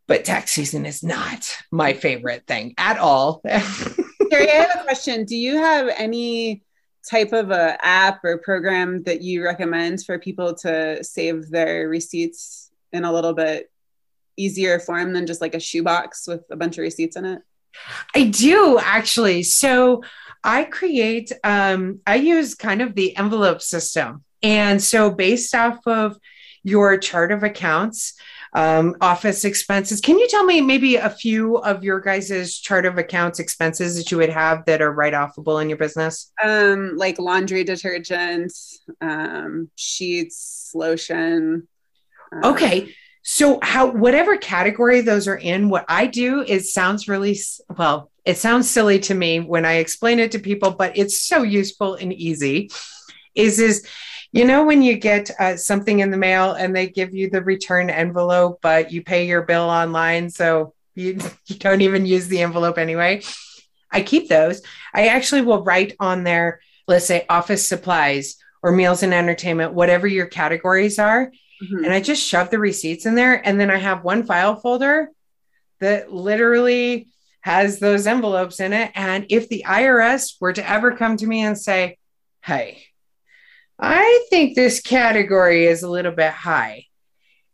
[0.09, 3.41] But tax season is not my favorite thing at all.
[3.49, 5.25] Carrie, I have a question.
[5.25, 6.63] Do you have any
[7.09, 12.71] type of a app or program that you recommend for people to save their receipts
[12.93, 13.71] in a little bit
[14.37, 17.43] easier form than just like a shoebox with a bunch of receipts in it?
[18.15, 19.43] I do actually.
[19.43, 20.03] So
[20.45, 24.25] I create, um, I use kind of the envelope system.
[24.43, 26.17] And so based off of
[26.65, 28.15] your chart of accounts,
[28.55, 30.01] um, office expenses.
[30.01, 34.11] Can you tell me maybe a few of your guys' chart of accounts expenses that
[34.11, 36.31] you would have that are write offable in your business?
[36.43, 38.53] Um, like laundry detergent,
[39.01, 41.67] um, sheets, lotion.
[42.33, 42.95] Um, okay.
[43.23, 47.39] So how whatever category those are in, what I do is sounds really
[47.77, 51.43] well, it sounds silly to me when I explain it to people, but it's so
[51.43, 52.71] useful and easy.
[53.35, 53.87] Is is
[54.33, 57.43] you know, when you get uh, something in the mail and they give you the
[57.43, 62.41] return envelope, but you pay your bill online, so you, you don't even use the
[62.41, 63.23] envelope anyway.
[63.91, 64.63] I keep those.
[64.95, 70.07] I actually will write on there, let's say office supplies or meals and entertainment, whatever
[70.07, 71.31] your categories are.
[71.63, 71.85] mm-hmm.
[71.85, 73.47] and I just shove the receipts in there.
[73.47, 75.11] And then I have one file folder
[75.81, 77.09] that literally
[77.43, 78.93] has those envelopes in it.
[78.95, 81.99] And if the IRS were to ever come to me and say,
[82.41, 82.85] hey,
[83.85, 86.87] I think this category is a little bit high.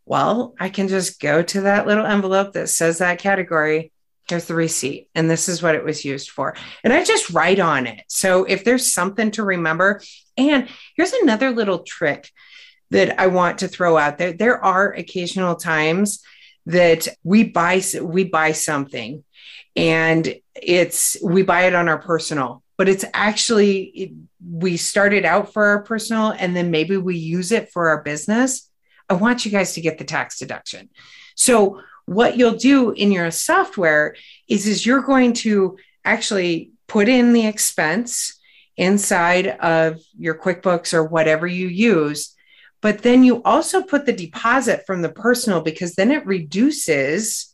[0.05, 3.91] Well, I can just go to that little envelope that says that category.
[4.27, 6.55] Here's the receipt, and this is what it was used for.
[6.83, 8.03] And I just write on it.
[8.07, 10.03] So if there's something to remember,
[10.37, 12.29] and here's another little trick
[12.91, 14.33] that I want to throw out there.
[14.33, 16.21] There are occasional times
[16.67, 19.23] that we buy we buy something
[19.75, 24.11] and it's we buy it on our personal but it's actually it,
[24.49, 28.71] we started out for our personal and then maybe we use it for our business.
[29.09, 30.89] I want you guys to get the tax deduction.
[31.35, 34.15] So what you'll do in your software
[34.47, 38.39] is is you're going to actually put in the expense
[38.77, 42.33] inside of your quickbooks or whatever you use
[42.81, 47.53] but then you also put the deposit from the personal because then it reduces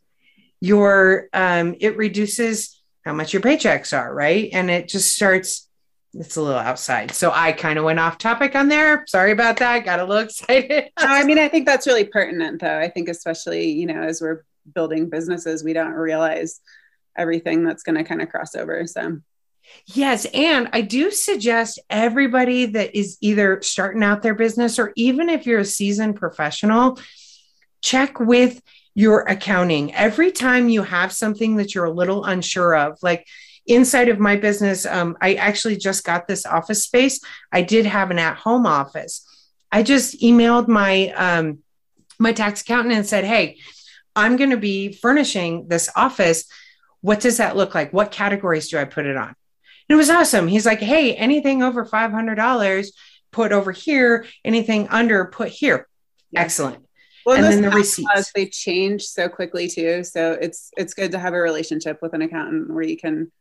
[0.62, 2.75] your um, it reduces
[3.06, 4.50] how much your paychecks are, right?
[4.52, 5.70] And it just starts
[6.18, 7.12] it's a little outside.
[7.12, 9.04] So I kind of went off topic on there.
[9.06, 9.84] Sorry about that.
[9.84, 10.90] Got a little excited.
[10.96, 12.80] I mean, I think that's really pertinent though.
[12.80, 16.62] I think especially, you know, as we're building businesses, we don't realize
[17.18, 18.88] everything that's going to kind of cross over.
[18.88, 19.20] So
[19.88, 20.26] Yes.
[20.34, 25.46] And I do suggest everybody that is either starting out their business or even if
[25.46, 27.00] you're a seasoned professional,
[27.82, 28.62] check with
[28.96, 29.94] your accounting.
[29.94, 33.28] Every time you have something that you're a little unsure of, like
[33.68, 37.20] inside of my business, um, I actually just got this office space.
[37.52, 39.28] I did have an at home office.
[39.72, 41.60] I just emailed my, um,
[42.18, 43.58] my tax accountant and said, Hey,
[44.16, 46.46] I'm going to be furnishing this office.
[47.02, 47.92] What does that look like?
[47.92, 49.36] What categories do I put it on?
[49.88, 50.48] it was awesome.
[50.48, 52.88] He's like, hey, anything over $500,
[53.32, 54.26] put over here.
[54.44, 55.88] Anything under, put here.
[56.36, 56.85] Excellent.
[57.26, 58.32] Well, and then the receipts.
[58.34, 60.04] They change so quickly too.
[60.04, 63.32] So it's it's good to have a relationship with an accountant where you can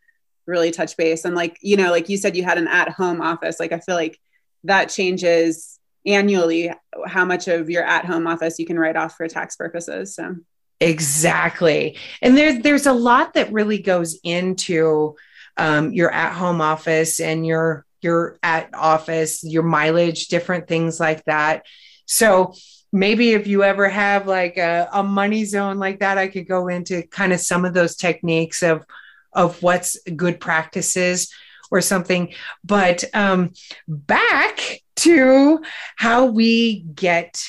[0.46, 1.24] really touch base.
[1.24, 3.60] And like, you know, like you said, you had an at-home office.
[3.60, 4.18] Like I feel like
[4.64, 6.70] that changes annually
[7.06, 10.14] how much of your at-home office you can write off for tax purposes.
[10.14, 10.36] So
[10.80, 11.98] exactly.
[12.22, 15.16] And there's there's a lot that really goes into
[15.56, 21.24] um, your at home office and your your at office, your mileage, different things like
[21.24, 21.64] that.
[22.06, 22.54] So
[22.94, 26.68] maybe if you ever have like a, a money zone like that, I could go
[26.68, 28.86] into kind of some of those techniques of
[29.32, 31.34] of what's good practices
[31.72, 32.32] or something.
[32.62, 33.50] But um,
[33.88, 35.60] back to
[35.96, 37.42] how we get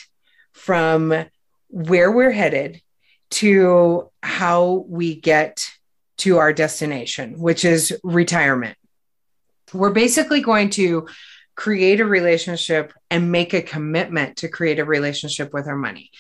[0.54, 1.14] from
[1.68, 2.82] where we're headed
[3.30, 5.70] to how we get
[6.18, 8.78] to our destination, which is retirement.
[9.74, 11.08] We're basically going to
[11.56, 16.12] create a relationship and make a commitment to create a relationship with our money.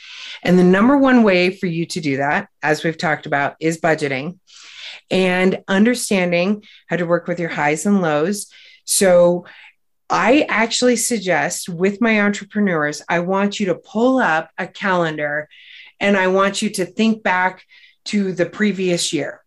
[0.43, 3.79] And the number one way for you to do that, as we've talked about, is
[3.79, 4.39] budgeting
[5.11, 8.47] and understanding how to work with your highs and lows.
[8.85, 9.45] So,
[10.07, 15.49] I actually suggest with my entrepreneurs, I want you to pull up a calendar
[15.99, 17.65] and I want you to think back
[18.05, 19.41] to the previous year.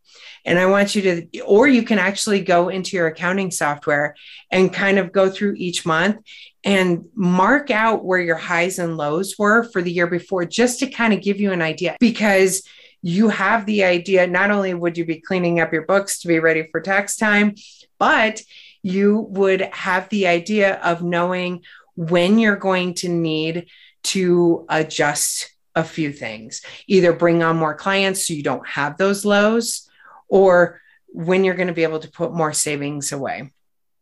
[0.45, 4.15] And I want you to, or you can actually go into your accounting software
[4.51, 6.19] and kind of go through each month
[6.65, 10.87] and mark out where your highs and lows were for the year before, just to
[10.87, 11.97] kind of give you an idea.
[12.01, 12.63] Because
[13.03, 16.41] you have the idea, not only would you be cleaning up your books to be
[16.41, 17.55] ready for tax time,
[17.99, 18.41] but
[18.83, 21.63] you would have the idea of knowing
[21.95, 23.69] when you're going to need
[24.05, 29.25] to adjust a few things, either bring on more clients so you don't have those
[29.25, 29.88] lows
[30.29, 33.51] or when you're going to be able to put more savings away.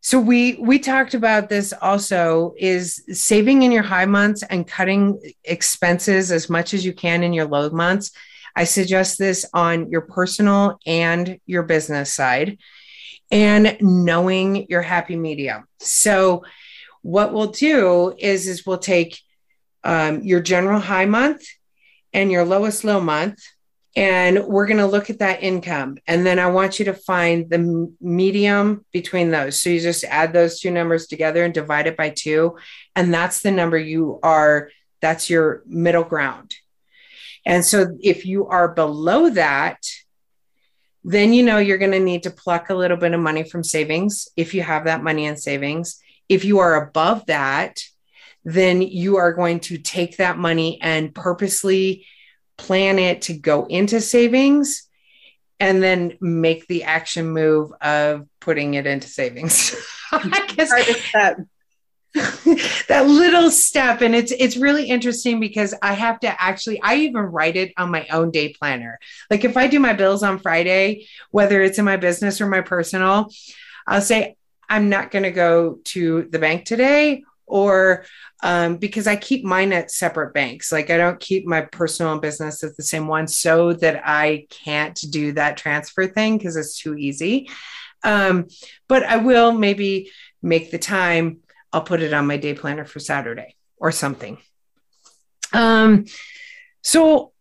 [0.01, 5.21] So we we talked about this also is saving in your high months and cutting
[5.43, 8.13] expenses as much as you can in your low months.
[8.55, 12.59] I suggest this on your personal and your business side
[13.31, 15.65] and knowing your happy medium.
[15.81, 16.45] So
[17.03, 19.21] what we'll do is is we'll take
[19.83, 21.43] um, your general high month
[22.13, 23.41] and your lowest low month
[23.97, 25.97] and we're going to look at that income.
[26.07, 29.59] And then i want you to find the medium between those.
[29.59, 32.57] So you just add those two numbers together and divide it by two
[32.95, 34.71] and that's the number you are
[35.01, 36.55] that's your middle ground.
[37.45, 39.79] And so if you are below that
[41.09, 43.63] then you know you're going to need to pluck a little bit of money from
[43.63, 46.03] savings if you have that money in savings.
[46.29, 47.81] If you are above that
[48.45, 52.07] then you are going to take that money and purposely
[52.57, 54.89] plan it to go into savings
[55.59, 59.75] and then make the action move of putting it into savings.
[60.13, 60.71] I guess
[62.89, 64.01] that little step.
[64.01, 67.91] And it's it's really interesting because i have to actually i even write it on
[67.91, 68.99] my own day planner.
[69.31, 72.63] Like if i do my bills on friday whether it's in my business or my
[72.63, 73.31] personal
[73.87, 74.37] i'll say
[74.69, 78.05] i'm not going to go to the bank today or
[78.43, 80.71] um, because I keep mine at separate banks.
[80.71, 84.47] Like I don't keep my personal and business at the same one so that I
[84.51, 87.49] can't do that transfer thing because it's too easy.
[88.05, 88.49] Um,
[88.89, 90.11] but I will maybe
[90.43, 91.39] make the time.
[91.73, 94.39] I'll put it on my day planner for Saturday or something.
[95.53, 96.05] Um,
[96.83, 97.33] so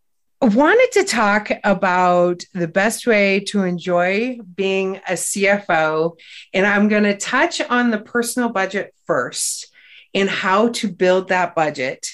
[0.42, 6.18] I wanted to talk about the best way to enjoy being a CFO.
[6.54, 9.72] And I'm going to touch on the personal budget first
[10.16, 12.10] and how to build that budget.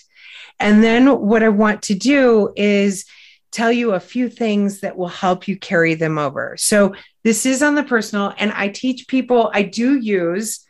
[0.60, 3.06] And then what I want to do is
[3.52, 6.56] tell you a few things that will help you carry them over.
[6.58, 6.94] So
[7.24, 10.66] this is on the personal, and I teach people, I do use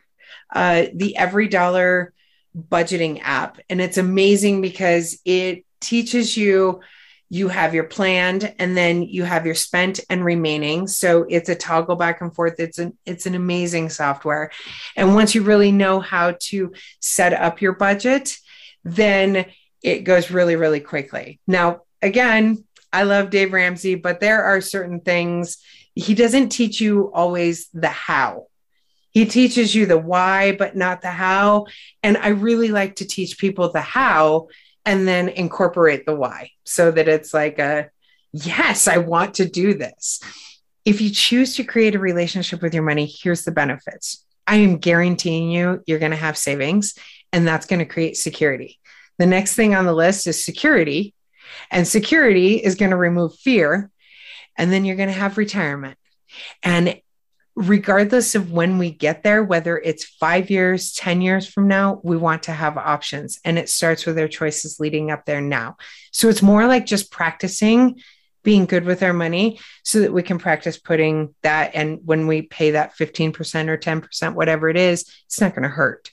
[0.54, 2.08] uh, the EveryDollar
[2.56, 3.58] budgeting app.
[3.70, 6.80] And it's amazing because it teaches you
[7.32, 10.86] you have your planned and then you have your spent and remaining.
[10.86, 12.56] So it's a toggle back and forth.
[12.60, 14.50] It's an it's an amazing software.
[14.96, 18.36] And once you really know how to set up your budget
[18.84, 19.46] then
[19.82, 21.40] it goes really really quickly.
[21.46, 25.56] Now again i love dave ramsey but there are certain things.
[25.94, 28.48] He doesn't teach you always the how.
[29.08, 31.64] He teaches you the why but not the how.
[32.02, 34.48] And i really like to teach people the how
[34.84, 37.90] and then incorporate the why so that it's like a
[38.32, 40.20] yes, I want to do this.
[40.84, 44.24] If you choose to create a relationship with your money, here's the benefits.
[44.46, 46.94] I am guaranteeing you, you're going to have savings,
[47.32, 48.80] and that's going to create security.
[49.18, 51.14] The next thing on the list is security,
[51.70, 53.90] and security is going to remove fear.
[54.58, 55.96] And then you're going to have retirement.
[56.62, 57.00] And
[57.54, 62.16] regardless of when we get there, whether it's five years, 10 years from now, we
[62.16, 63.38] want to have options.
[63.44, 65.76] And it starts with our choices leading up there now.
[66.12, 68.00] So it's more like just practicing
[68.42, 71.72] being good with our money so that we can practice putting that.
[71.74, 75.68] And when we pay that 15% or 10%, whatever it is, it's not going to
[75.68, 76.10] hurt.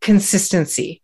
[0.00, 1.02] Consistency.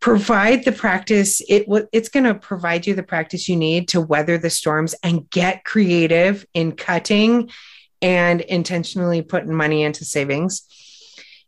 [0.00, 1.42] Provide the practice.
[1.48, 5.30] It it's going to provide you the practice you need to weather the storms and
[5.30, 7.50] get creative in cutting
[8.02, 10.66] and intentionally putting money into savings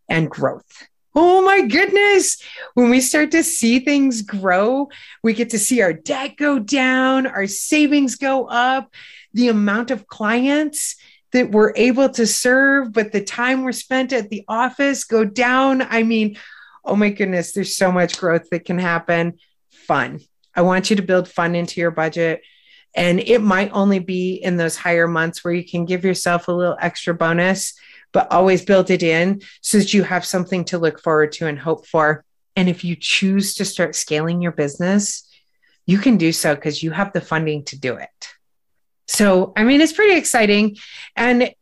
[0.09, 0.87] and growth.
[1.17, 2.43] Oh my goodness.
[2.75, 4.89] When we start to see things grow,
[5.23, 8.93] we get to see our debt go down, our savings go up,
[9.33, 10.97] the amount of clients
[11.33, 15.83] that we're able to serve, but the time we're spent at the office go down.
[15.83, 16.37] I mean,
[16.85, 19.39] oh my goodness, there's so much growth that can happen.
[19.71, 20.21] Fun.
[20.55, 22.43] I want you to build fun into your budget.
[22.95, 26.53] And it might only be in those higher months where you can give yourself a
[26.53, 27.75] little extra bonus,
[28.13, 31.59] but always build it in so that you have something to look forward to and
[31.59, 32.25] hope for.
[32.57, 35.29] And if you choose to start scaling your business,
[35.87, 38.29] you can do so because you have the funding to do it.
[39.07, 40.77] So, I mean, it's pretty exciting.
[41.17, 41.53] And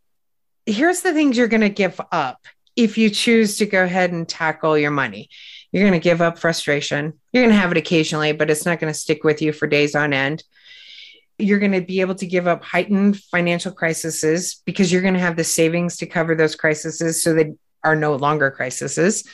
[0.67, 4.29] here's the things you're going to give up if you choose to go ahead and
[4.29, 5.29] tackle your money.
[5.73, 7.15] You're going to give up frustration.
[7.33, 9.67] You're going to have it occasionally, but it's not going to stick with you for
[9.67, 10.45] days on end
[11.39, 15.21] you're going to be able to give up heightened financial crises because you're going to
[15.21, 17.53] have the savings to cover those crises so they
[17.85, 19.25] are no longer crises.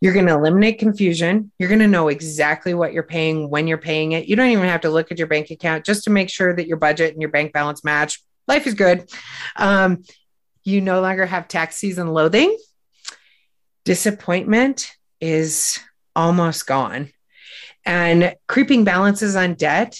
[0.00, 1.50] You're going to eliminate confusion.
[1.58, 4.26] You're going to know exactly what you're paying when you're paying it.
[4.26, 6.66] You don't even have to look at your bank account just to make sure that
[6.66, 8.22] your budget and your bank balance match.
[8.46, 9.10] Life is good.
[9.56, 10.04] Um,
[10.64, 12.56] you no longer have tax season loathing.
[13.84, 15.80] Disappointment is
[16.14, 17.10] almost gone.
[17.84, 19.98] And creeping balances on debt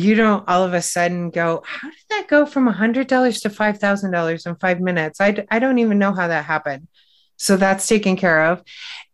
[0.00, 4.46] you don't all of a sudden go, how did that go from $100 to $5,000
[4.46, 5.20] in five minutes?
[5.20, 6.88] I, I don't even know how that happened.
[7.36, 8.62] So that's taken care of.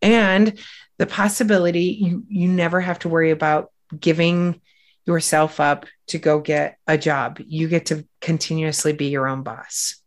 [0.03, 0.59] And
[0.99, 4.61] the possibility you, you never have to worry about giving
[5.07, 7.41] yourself up to go get a job.
[7.47, 10.03] You get to continuously be your own boss.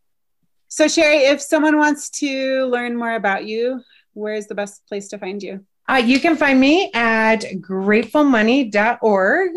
[0.67, 3.81] So, Sheri, if someone wants to learn more about you,
[4.13, 5.65] where's the best place to find you?
[5.87, 9.51] Uh, you can find me at gratefulmoney.org